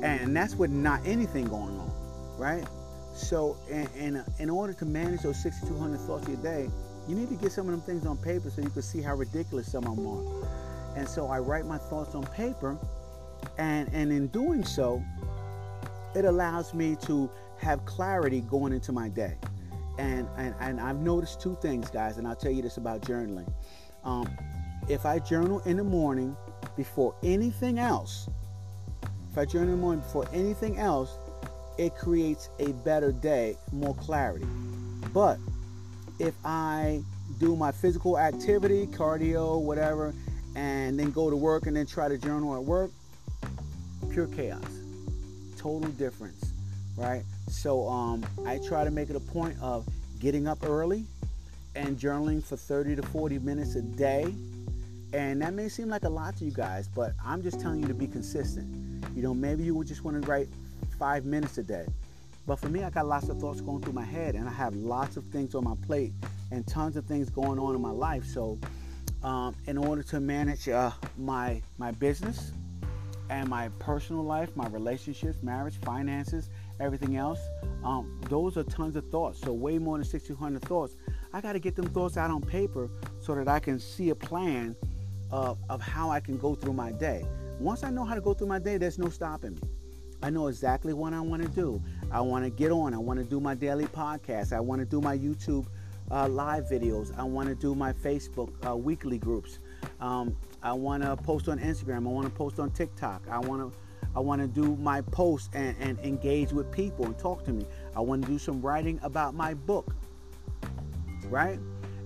And 0.01 0.35
that's 0.35 0.55
with 0.55 0.71
not 0.71 1.01
anything 1.05 1.45
going 1.45 1.77
on, 1.77 1.91
right? 2.37 2.65
So, 3.13 3.57
in, 3.69 3.87
in, 3.97 4.23
in 4.39 4.49
order 4.49 4.71
to 4.73 4.85
manage 4.85 5.21
those 5.21 5.41
6,200 5.43 5.99
thoughts 5.99 6.27
a 6.29 6.37
day, 6.37 6.69
you 7.07 7.15
need 7.15 7.27
to 7.29 7.35
get 7.35 7.51
some 7.51 7.67
of 7.67 7.71
them 7.71 7.81
things 7.81 8.05
on 8.05 8.17
paper 8.17 8.49
so 8.49 8.61
you 8.61 8.69
can 8.69 8.81
see 8.81 9.01
how 9.01 9.15
ridiculous 9.15 9.71
some 9.71 9.85
of 9.85 9.97
them 9.97 10.07
are. 10.07 10.47
And 10.95 11.07
so 11.07 11.27
I 11.27 11.39
write 11.39 11.65
my 11.65 11.77
thoughts 11.77 12.15
on 12.15 12.23
paper, 12.27 12.77
and, 13.57 13.89
and 13.93 14.11
in 14.11 14.27
doing 14.27 14.63
so, 14.63 15.03
it 16.15 16.25
allows 16.25 16.73
me 16.73 16.95
to 17.03 17.29
have 17.57 17.83
clarity 17.85 18.41
going 18.41 18.73
into 18.73 18.91
my 18.91 19.09
day. 19.09 19.35
And, 19.99 20.27
and, 20.37 20.55
and 20.61 20.79
I've 20.79 21.01
noticed 21.01 21.41
two 21.41 21.57
things, 21.61 21.89
guys, 21.89 22.17
and 22.17 22.27
I'll 22.27 22.35
tell 22.35 22.51
you 22.51 22.61
this 22.61 22.77
about 22.77 23.01
journaling. 23.01 23.51
Um, 24.05 24.29
if 24.87 25.05
I 25.05 25.19
journal 25.19 25.59
in 25.65 25.75
the 25.75 25.83
morning 25.83 26.37
before 26.77 27.13
anything 27.21 27.79
else, 27.79 28.29
if 29.29 29.37
I 29.37 29.43
journal 29.43 29.67
in 29.67 29.75
the 29.75 29.81
morning 29.81 29.99
before 29.99 30.25
anything 30.31 30.77
else, 30.77 31.17
it 31.77 31.95
creates 31.95 32.49
a 32.59 32.71
better 32.71 33.11
day, 33.11 33.57
more 33.73 33.93
clarity. 33.95 34.45
But 35.13 35.37
if 36.17 36.33
I 36.45 37.01
do 37.39 37.57
my 37.57 37.71
physical 37.71 38.17
activity, 38.17 38.87
cardio, 38.87 39.61
whatever, 39.61 40.13
and 40.55 40.97
then 40.97 41.11
go 41.11 41.29
to 41.29 41.35
work 41.35 41.67
and 41.67 41.75
then 41.75 41.85
try 41.85 42.07
to 42.07 42.17
journal 42.17 42.55
at 42.55 42.63
work, 42.63 42.91
pure 44.11 44.27
chaos. 44.27 44.63
Total 45.57 45.89
difference, 45.91 46.48
right? 46.99 47.23
So 47.49 47.87
um, 47.87 48.25
I 48.45 48.59
try 48.59 48.83
to 48.83 48.91
make 48.91 49.09
it 49.09 49.15
a 49.15 49.21
point 49.21 49.57
of 49.61 49.87
getting 50.19 50.47
up 50.47 50.63
early 50.63 51.05
and 51.75 51.97
journaling 51.97 52.43
for 52.43 52.57
30 52.57 52.97
to 52.97 53.03
40 53.03 53.39
minutes 53.39 53.75
a 53.75 53.81
day. 53.81 54.33
And 55.13 55.41
that 55.41 55.53
may 55.53 55.69
seem 55.69 55.89
like 55.89 56.03
a 56.03 56.09
lot 56.09 56.37
to 56.37 56.45
you 56.45 56.51
guys, 56.51 56.87
but 56.87 57.13
I'm 57.25 57.41
just 57.41 57.59
telling 57.59 57.79
you 57.79 57.87
to 57.87 57.93
be 57.93 58.05
consistent. 58.05 58.67
You 59.15 59.23
know, 59.23 59.33
maybe 59.33 59.63
you 59.63 59.73
would 59.75 59.87
just 59.87 60.03
want 60.03 60.21
to 60.21 60.29
write 60.29 60.47
five 60.99 61.25
minutes 61.25 61.57
a 61.57 61.63
day. 61.63 61.87
But 62.45 62.57
for 62.57 62.69
me, 62.69 62.83
I 62.83 62.89
got 62.89 63.07
lots 63.07 63.29
of 63.29 63.39
thoughts 63.39 63.61
going 63.61 63.81
through 63.81 63.93
my 63.93 64.03
head, 64.03 64.35
and 64.35 64.47
I 64.47 64.51
have 64.51 64.75
lots 64.75 65.17
of 65.17 65.23
things 65.25 65.55
on 65.55 65.63
my 65.63 65.75
plate 65.85 66.13
and 66.51 66.65
tons 66.67 66.95
of 66.95 67.05
things 67.05 67.29
going 67.29 67.59
on 67.59 67.75
in 67.75 67.81
my 67.81 67.91
life. 67.91 68.25
So, 68.25 68.57
um, 69.23 69.55
in 69.67 69.77
order 69.77 70.01
to 70.03 70.19
manage 70.19 70.67
uh, 70.67 70.91
my 71.17 71.61
my 71.77 71.91
business 71.91 72.51
and 73.29 73.47
my 73.47 73.69
personal 73.79 74.23
life, 74.23 74.55
my 74.55 74.67
relationships, 74.69 75.43
marriage, 75.43 75.77
finances, 75.81 76.49
everything 76.79 77.17
else, 77.17 77.39
um, 77.83 78.19
those 78.29 78.57
are 78.57 78.63
tons 78.63 78.95
of 78.95 79.09
thoughts. 79.09 79.39
So, 79.41 79.53
way 79.53 79.77
more 79.77 79.97
than 79.97 80.05
6,200 80.05 80.61
thoughts. 80.63 80.95
I 81.33 81.41
got 81.41 81.53
to 81.53 81.59
get 81.59 81.75
them 81.75 81.87
thoughts 81.87 82.17
out 82.17 82.31
on 82.31 82.41
paper 82.41 82.89
so 83.19 83.35
that 83.35 83.47
I 83.47 83.59
can 83.59 83.79
see 83.79 84.09
a 84.09 84.15
plan 84.15 84.75
of, 85.31 85.57
of 85.69 85.81
how 85.81 86.09
I 86.09 86.19
can 86.19 86.37
go 86.37 86.55
through 86.55 86.73
my 86.73 86.91
day. 86.91 87.25
Once 87.59 87.83
I 87.83 87.89
know 87.89 88.05
how 88.05 88.15
to 88.15 88.21
go 88.21 88.33
through 88.33 88.47
my 88.47 88.59
day, 88.59 88.77
there's 88.77 88.97
no 88.97 89.09
stopping 89.09 89.55
me. 89.55 89.61
I 90.21 90.29
know 90.29 90.47
exactly 90.47 90.93
what 90.93 91.13
I 91.13 91.21
want 91.21 91.43
to 91.43 91.47
do. 91.47 91.81
I 92.11 92.19
want 92.21 92.43
to 92.43 92.49
get 92.49 92.71
on. 92.71 92.93
I 92.93 92.97
want 92.97 93.19
to 93.19 93.25
do 93.25 93.39
my 93.39 93.55
daily 93.55 93.85
podcast. 93.85 94.51
I 94.51 94.59
want 94.59 94.79
to 94.79 94.85
do 94.85 94.99
my 94.99 95.17
YouTube 95.17 95.65
uh, 96.11 96.27
live 96.27 96.65
videos. 96.65 97.17
I 97.17 97.23
want 97.23 97.47
to 97.47 97.55
do 97.55 97.73
my 97.75 97.93
Facebook 97.93 98.51
uh, 98.67 98.75
weekly 98.75 99.17
groups. 99.17 99.59
Um, 100.01 100.35
I 100.61 100.73
want 100.73 101.03
to 101.03 101.15
post 101.15 101.47
on 101.47 101.57
Instagram. 101.59 102.07
I 102.07 102.11
want 102.11 102.25
to 102.25 102.33
post 102.33 102.59
on 102.59 102.71
TikTok. 102.71 103.23
I 103.29 103.39
want 103.39 103.71
to 103.71 103.77
I 104.15 104.19
want 104.19 104.41
to 104.41 104.47
do 104.47 104.75
my 104.77 105.01
posts 105.01 105.49
and, 105.53 105.75
and 105.79 105.99
engage 105.99 106.51
with 106.51 106.71
people 106.71 107.05
and 107.05 107.17
talk 107.17 107.43
to 107.45 107.53
me. 107.53 107.65
I 107.95 108.01
want 108.01 108.23
to 108.23 108.27
do 108.27 108.39
some 108.39 108.61
writing 108.61 108.99
about 109.03 109.33
my 109.33 109.53
book. 109.53 109.93
Right? 111.25 111.59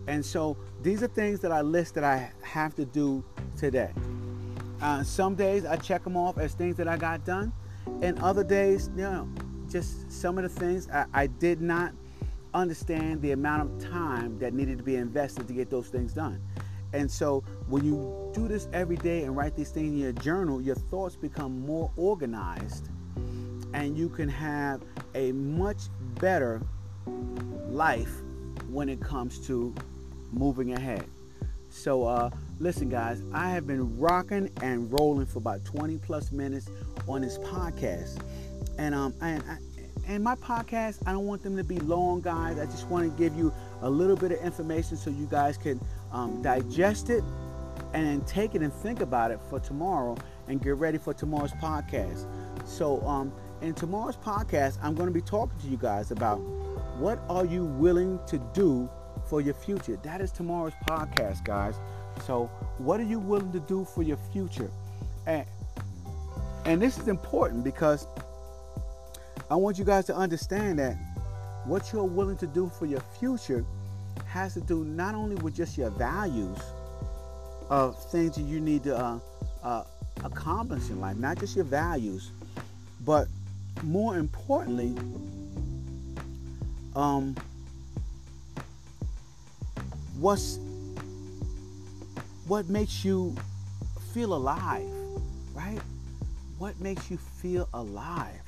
And 0.07 0.25
so 0.25 0.57
these 0.81 1.01
are 1.01 1.07
things 1.07 1.39
that 1.41 1.51
I 1.51 1.61
list 1.61 1.95
that 1.95 2.03
I 2.03 2.31
have 2.41 2.75
to 2.75 2.85
do 2.85 3.23
today. 3.57 3.91
Uh, 4.81 5.01
some 5.01 5.35
days 5.35 5.65
I 5.65 5.77
check 5.77 6.03
them 6.03 6.17
off 6.17 6.37
as 6.37 6.53
things 6.53 6.75
that 6.75 6.89
I 6.89 6.97
got 6.97 7.23
done, 7.23 7.53
and 8.01 8.19
other 8.19 8.43
days, 8.43 8.89
you 8.97 9.03
know, 9.03 9.29
just 9.69 10.11
some 10.11 10.37
of 10.37 10.43
the 10.43 10.49
things 10.49 10.89
I, 10.89 11.05
I 11.13 11.27
did 11.27 11.61
not 11.61 11.93
understand 12.53 13.21
the 13.21 13.31
amount 13.31 13.61
of 13.61 13.89
time 13.91 14.37
that 14.39 14.53
needed 14.53 14.77
to 14.77 14.83
be 14.83 14.97
invested 14.97 15.47
to 15.47 15.53
get 15.53 15.69
those 15.69 15.87
things 15.87 16.13
done. 16.13 16.41
And 16.93 17.09
so 17.09 17.43
when 17.67 17.83
you 17.83 18.31
do 18.33 18.47
this 18.47 18.67
every 18.71 18.97
day 18.97 19.23
and 19.23 19.35
write 19.35 19.55
these 19.55 19.71
things 19.71 19.93
in 19.93 19.97
your 19.97 20.11
journal, 20.13 20.61
your 20.61 20.75
thoughts 20.75 21.15
become 21.15 21.65
more 21.65 21.91
organized 21.97 22.89
and 23.73 23.97
you 23.97 24.07
can 24.07 24.29
have 24.29 24.81
a 25.15 25.31
much 25.31 25.89
better 26.19 26.61
life 27.67 28.21
when 28.69 28.89
it 28.89 29.01
comes 29.01 29.45
to 29.47 29.73
moving 30.31 30.73
ahead. 30.73 31.05
So, 31.69 32.05
uh, 32.05 32.29
listen, 32.59 32.87
guys, 32.89 33.23
I 33.33 33.49
have 33.49 33.65
been 33.65 33.97
rocking 33.97 34.49
and 34.61 34.91
rolling 34.93 35.25
for 35.25 35.39
about 35.39 35.65
20 35.65 35.97
plus 35.97 36.31
minutes 36.31 36.69
on 37.07 37.21
this 37.21 37.39
podcast. 37.39 38.21
And 38.77 38.93
um, 38.93 39.13
and, 39.21 39.43
and 40.07 40.23
my 40.23 40.35
podcast, 40.35 40.99
I 41.07 41.11
don't 41.13 41.25
want 41.25 41.41
them 41.43 41.57
to 41.57 41.63
be 41.63 41.79
long, 41.79 42.21
guys. 42.21 42.59
I 42.59 42.65
just 42.65 42.87
want 42.89 43.11
to 43.11 43.17
give 43.17 43.35
you 43.35 43.51
a 43.83 43.89
little 43.89 44.15
bit 44.15 44.31
of 44.31 44.39
information 44.39 44.97
so 44.97 45.09
you 45.09 45.27
guys 45.27 45.57
can 45.57 45.79
um, 46.11 46.41
digest 46.41 47.09
it 47.09 47.23
and 47.93 48.25
take 48.25 48.55
it 48.55 48.61
and 48.61 48.73
think 48.73 49.01
about 49.01 49.29
it 49.29 49.39
for 49.49 49.59
tomorrow 49.59 50.17
and 50.47 50.61
get 50.61 50.75
ready 50.75 50.97
for 50.97 51.13
tomorrow's 51.13 51.51
podcast. 51.53 52.25
So, 52.65 53.01
um, 53.05 53.31
in 53.61 53.73
tomorrow's 53.73 54.17
podcast, 54.17 54.77
I'm 54.81 54.95
going 54.95 55.07
to 55.07 55.13
be 55.13 55.21
talking 55.21 55.57
to 55.59 55.67
you 55.67 55.77
guys 55.77 56.11
about 56.11 56.37
what 56.97 57.19
are 57.29 57.45
you 57.45 57.65
willing 57.65 58.19
to 58.27 58.39
do 58.53 58.89
for 59.25 59.41
your 59.41 59.53
future. 59.53 59.97
That 60.03 60.21
is 60.21 60.31
tomorrow's 60.31 60.73
podcast, 60.87 61.43
guys. 61.43 61.75
So, 62.25 62.47
what 62.77 62.99
are 62.99 63.05
you 63.05 63.19
willing 63.19 63.51
to 63.51 63.59
do 63.59 63.85
for 63.85 64.01
your 64.03 64.17
future? 64.31 64.71
And 65.27 65.45
and 66.65 66.81
this 66.81 66.97
is 66.97 67.09
important 67.09 67.63
because 67.63 68.07
I 69.51 69.55
want 69.55 69.77
you 69.77 69.83
guys 69.85 70.05
to 70.05 70.15
understand 70.15 70.79
that 70.79 70.95
what 71.65 71.91
you're 71.93 72.03
willing 72.03 72.37
to 72.37 72.47
do 72.47 72.69
for 72.77 72.85
your 72.85 73.01
future 73.19 73.65
has 74.25 74.53
to 74.53 74.61
do 74.61 74.83
not 74.83 75.15
only 75.15 75.35
with 75.37 75.55
just 75.55 75.77
your 75.77 75.89
values 75.91 76.57
of 77.69 77.97
things 78.11 78.35
that 78.35 78.41
you 78.43 78.59
need 78.59 78.83
to 78.83 78.97
uh, 78.97 79.19
uh, 79.63 79.83
accomplish 80.23 80.89
in 80.89 80.99
life, 80.99 81.17
not 81.17 81.39
just 81.39 81.55
your 81.55 81.65
values, 81.65 82.31
but 83.05 83.27
more 83.81 84.17
importantly, 84.17 84.95
um, 86.95 87.35
what's 90.19 90.59
what 92.47 92.69
makes 92.69 93.05
you 93.05 93.35
feel 94.13 94.33
alive, 94.33 94.87
right? 95.53 95.79
What 96.57 96.79
makes 96.79 97.09
you 97.09 97.17
feel 97.17 97.69
alive? 97.73 98.41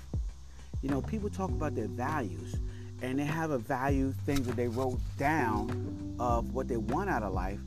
You 0.82 0.90
know, 0.90 1.02
people 1.02 1.30
talk 1.30 1.50
about 1.50 1.76
their 1.76 1.88
values 1.88 2.56
and 3.02 3.20
they 3.20 3.26
have 3.26 3.52
a 3.52 3.58
value 3.58 4.12
thing 4.26 4.42
that 4.44 4.56
they 4.56 4.68
wrote 4.68 5.00
down 5.18 6.16
of 6.20 6.54
what 6.54 6.68
they 6.68 6.78
want 6.78 7.10
out 7.10 7.24
of 7.24 7.34
life, 7.34 7.60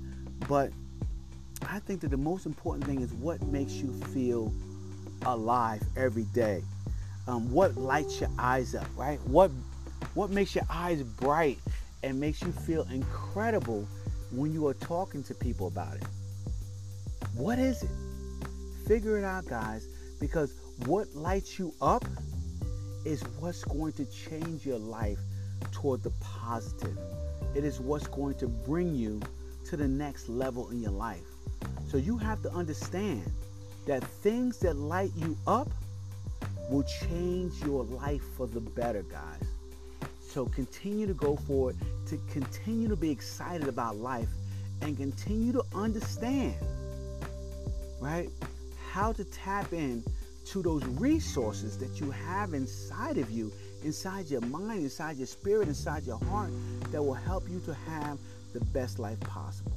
but 0.49 0.71
I 1.69 1.81
think 1.81 2.01
that 2.01 2.11
the 2.11 2.17
most 2.17 2.47
important 2.47 2.85
thing 2.85 3.01
is 3.01 3.13
what 3.13 3.43
makes 3.43 3.73
you 3.73 3.93
feel 4.15 4.53
alive 5.27 5.83
every 5.97 6.25
day. 6.35 6.63
Um, 7.27 7.51
what 7.53 7.77
lights 7.77 8.21
your 8.21 8.31
eyes 8.39 8.75
up, 8.75 8.87
right? 8.97 9.21
What 9.27 9.51
what 10.15 10.31
makes 10.31 10.55
your 10.55 10.65
eyes 10.71 11.03
bright 11.03 11.59
and 12.03 12.19
makes 12.19 12.41
you 12.41 12.53
feel 12.53 12.87
incredible 12.93 13.87
when 14.31 14.53
you 14.53 14.67
are 14.69 14.75
talking 14.75 15.23
to 15.25 15.35
people 15.35 15.67
about 15.67 15.97
it? 15.97 16.05
What 17.35 17.59
is 17.59 17.83
it? 17.83 17.91
Figure 18.87 19.19
it 19.19 19.25
out, 19.25 19.47
guys, 19.47 19.87
because 20.21 20.55
what 20.87 21.15
lights 21.15 21.59
you 21.59 21.75
up 21.83 22.05
is 23.05 23.23
what's 23.41 23.65
going 23.65 23.93
to 23.95 24.05
change 24.07 24.67
your 24.67 24.79
life 24.79 25.19
toward 25.73 26.03
the 26.03 26.11
positive. 26.21 26.97
It 27.55 27.65
is 27.65 27.81
what's 27.81 28.07
going 28.07 28.35
to 28.37 28.49
bring 28.49 28.95
you 28.95 29.21
to 29.67 29.77
the 29.77 29.89
next 29.89 30.29
level 30.29 30.71
in 30.71 30.81
your 30.81 30.93
life. 30.93 31.25
So 31.91 31.97
you 31.97 32.17
have 32.19 32.43
to 32.43 32.51
understand 32.53 33.31
that 33.87 34.05
things 34.05 34.59
that 34.59 34.77
light 34.77 35.11
you 35.17 35.37
up 35.47 35.69
will 36.71 36.85
change 37.09 37.55
your 37.65 37.85
life 37.85 38.23
for 38.37 38.47
the 38.47 38.61
better, 38.61 39.03
guys. 39.03 39.45
So 40.21 40.47
continue 40.47 41.07
to 41.07 41.15
go 41.15 41.37
forward, 41.37 41.77
to 42.09 42.21
continue 42.31 42.89
to 42.89 42.97
be 42.97 43.11
excited 43.11 43.67
about 43.67 43.97
life, 43.97 44.29
and 44.83 44.97
continue 44.97 45.53
to 45.53 45.63
understand, 45.75 46.55
right, 48.01 48.29
how 48.91 49.13
to 49.13 49.25
tap 49.25 49.73
in 49.73 50.05
to 50.53 50.63
those 50.63 50.85
resources 50.85 51.77
that 51.79 52.01
you 52.01 52.11
have 52.11 52.55
inside 52.55 53.19
of 53.19 53.31
you, 53.31 53.53
inside 53.85 54.29
your 54.29 54.41
mind, 54.43 54.83
inside 54.83 55.17
your 55.17 55.27
spirit, 55.27 55.69
inside 55.69 56.05
your 56.05 56.19
heart, 56.19 56.51
that 56.91 57.03
will 57.03 57.15
help 57.15 57.49
you 57.49 57.61
to 57.61 57.75
have 57.75 58.19
the 58.53 58.61
best 58.67 58.99
life 58.99 59.21
possible. 59.21 59.73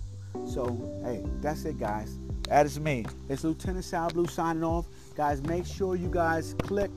So, 0.48 0.66
hey, 1.04 1.24
that's 1.42 1.66
it, 1.66 1.80
guys. 1.80 2.18
That 2.48 2.66
is 2.66 2.80
me. 2.80 3.06
It's 3.30 3.44
Lieutenant 3.44 3.84
Sal 3.84 4.10
Blue 4.10 4.28
signing 4.28 4.64
off. 4.64 4.86
Guys, 5.16 5.42
make 5.44 5.66
sure 5.66 5.96
you 5.96 6.10
guys 6.10 6.56
click 6.60 6.90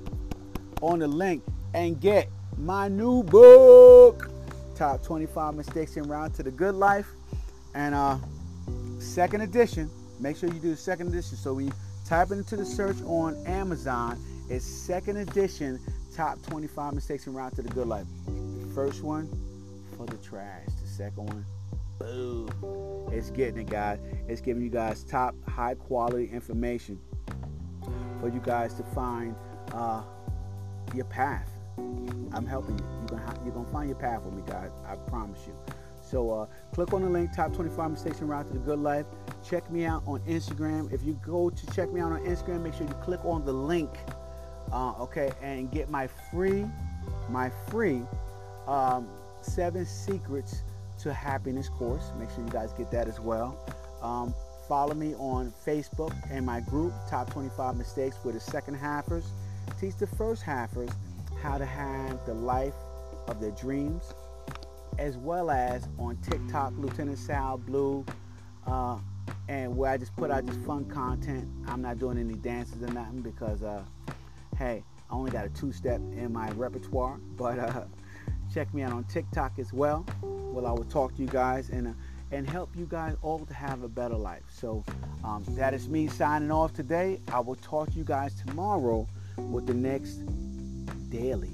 on 0.80 1.00
the 1.00 1.08
link 1.08 1.42
and 1.74 2.00
get 2.00 2.28
my 2.56 2.88
new 2.88 3.22
book, 3.24 4.30
Top 4.74 5.02
25 5.02 5.54
Mistakes 5.54 5.96
in 5.96 6.04
Route 6.04 6.34
to 6.34 6.42
the 6.42 6.50
Good 6.50 6.74
Life. 6.74 7.08
And 7.74 7.94
uh, 7.94 8.18
second 8.98 9.42
edition. 9.42 9.90
Make 10.20 10.36
sure 10.36 10.48
you 10.48 10.60
do 10.60 10.70
the 10.70 10.76
second 10.76 11.08
edition 11.08 11.36
so 11.36 11.54
we 11.54 11.70
Type 12.04 12.32
into 12.32 12.56
the 12.56 12.66
search 12.66 13.00
on 13.06 13.34
Amazon. 13.46 14.22
It's 14.50 14.64
second 14.64 15.16
edition, 15.16 15.80
top 16.14 16.40
25 16.42 16.92
mistakes 16.92 17.26
en 17.26 17.32
route 17.32 17.56
to 17.56 17.62
the 17.62 17.70
good 17.70 17.86
life. 17.86 18.06
First 18.74 19.02
one 19.02 19.26
for 19.96 20.04
the 20.04 20.18
trash. 20.18 20.66
The 20.82 20.86
second 20.86 21.26
one, 21.28 21.46
boom. 21.98 23.08
It's 23.10 23.30
getting 23.30 23.62
it, 23.62 23.70
guys. 23.70 24.00
It's 24.28 24.42
giving 24.42 24.62
you 24.62 24.68
guys 24.68 25.02
top, 25.02 25.34
high 25.48 25.76
quality 25.76 26.26
information 26.26 27.00
for 28.20 28.28
you 28.28 28.40
guys 28.40 28.74
to 28.74 28.82
find 28.82 29.34
uh, 29.72 30.02
your 30.94 31.06
path. 31.06 31.48
I'm 31.78 32.46
helping 32.46 32.78
you. 32.78 32.84
You're 32.98 33.18
gonna, 33.18 33.40
you're 33.44 33.54
gonna 33.54 33.68
find 33.68 33.88
your 33.88 33.98
path 33.98 34.24
with 34.24 34.34
me, 34.34 34.42
guys. 34.46 34.72
I 34.86 34.96
promise 34.96 35.40
you. 35.46 35.54
So 36.14 36.30
uh, 36.30 36.46
click 36.72 36.92
on 36.92 37.02
the 37.02 37.08
link, 37.08 37.34
Top 37.34 37.52
25 37.52 37.90
Mistakes 37.90 38.20
en 38.20 38.28
Route 38.28 38.46
to 38.46 38.52
the 38.52 38.60
Good 38.60 38.78
Life. 38.78 39.04
Check 39.44 39.68
me 39.68 39.84
out 39.84 40.04
on 40.06 40.20
Instagram. 40.20 40.92
If 40.92 41.02
you 41.02 41.18
go 41.26 41.50
to 41.50 41.66
check 41.72 41.90
me 41.90 42.00
out 42.00 42.12
on 42.12 42.20
Instagram, 42.20 42.62
make 42.62 42.74
sure 42.74 42.86
you 42.86 42.94
click 43.02 43.24
on 43.24 43.44
the 43.44 43.52
link 43.52 43.90
Uh, 44.70 44.92
okay, 45.00 45.32
and 45.42 45.72
get 45.72 45.90
my 45.90 46.06
free, 46.30 46.66
my 47.28 47.50
free 47.68 48.02
um, 48.68 49.08
seven 49.40 49.84
secrets 49.84 50.62
to 51.00 51.12
happiness 51.12 51.68
course. 51.68 52.12
Make 52.16 52.30
sure 52.30 52.44
you 52.44 52.50
guys 52.50 52.72
get 52.72 52.92
that 52.92 53.08
as 53.08 53.18
well. 53.18 53.58
Um, 54.00 54.32
follow 54.68 54.94
me 54.94 55.16
on 55.16 55.52
Facebook 55.66 56.14
and 56.30 56.46
my 56.46 56.60
group, 56.60 56.92
Top 57.10 57.32
25 57.32 57.76
Mistakes, 57.76 58.18
where 58.22 58.34
the 58.34 58.38
second 58.38 58.76
halfers 58.76 59.24
teach 59.80 59.96
the 59.96 60.06
first 60.06 60.44
halfers 60.44 60.94
how 61.42 61.58
to 61.58 61.66
have 61.66 62.24
the 62.24 62.34
life 62.34 62.74
of 63.26 63.40
their 63.40 63.50
dreams, 63.50 64.14
as 64.98 65.16
well 65.16 65.50
as 65.50 65.88
on 65.98 66.16
TikTok, 66.18 66.72
Lieutenant 66.76 67.18
Sal 67.18 67.58
Blue, 67.58 68.04
uh, 68.66 68.98
and 69.48 69.76
where 69.76 69.90
I 69.90 69.96
just 69.96 70.14
put 70.16 70.30
out 70.30 70.46
just 70.46 70.60
fun 70.60 70.84
content. 70.86 71.48
I'm 71.66 71.82
not 71.82 71.98
doing 71.98 72.18
any 72.18 72.34
dances 72.34 72.82
or 72.82 72.92
nothing 72.92 73.20
because, 73.20 73.62
uh, 73.62 73.82
hey, 74.56 74.82
I 75.10 75.14
only 75.14 75.30
got 75.30 75.46
a 75.46 75.50
two-step 75.50 76.00
in 76.12 76.32
my 76.32 76.50
repertoire, 76.52 77.18
but 77.36 77.58
uh, 77.58 77.84
check 78.52 78.72
me 78.74 78.82
out 78.82 78.92
on 78.92 79.04
TikTok 79.04 79.58
as 79.58 79.72
well. 79.72 80.06
Well, 80.22 80.66
I 80.66 80.70
will 80.70 80.84
talk 80.84 81.14
to 81.16 81.22
you 81.22 81.28
guys 81.28 81.70
and 81.70 81.88
uh, 81.88 81.92
and 82.30 82.48
help 82.48 82.74
you 82.74 82.84
guys 82.86 83.14
all 83.22 83.46
to 83.46 83.54
have 83.54 83.84
a 83.84 83.88
better 83.88 84.16
life. 84.16 84.42
So 84.50 84.82
um, 85.22 85.44
that 85.50 85.72
is 85.72 85.88
me 85.88 86.08
signing 86.08 86.50
off 86.50 86.72
today. 86.72 87.20
I 87.30 87.38
will 87.38 87.54
talk 87.54 87.90
to 87.90 87.96
you 87.96 88.02
guys 88.02 88.34
tomorrow 88.34 89.06
with 89.36 89.66
the 89.66 89.74
next 89.74 90.24
daily 91.10 91.52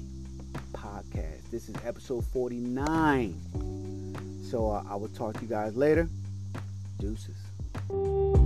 podcast. 1.01 1.49
This 1.49 1.69
is 1.69 1.75
episode 1.85 2.25
49. 2.25 3.35
So 4.49 4.69
uh, 4.69 4.83
I 4.89 4.95
will 4.95 5.09
talk 5.09 5.35
to 5.35 5.41
you 5.41 5.47
guys 5.47 5.75
later. 5.75 6.09
Deuces. 6.99 8.40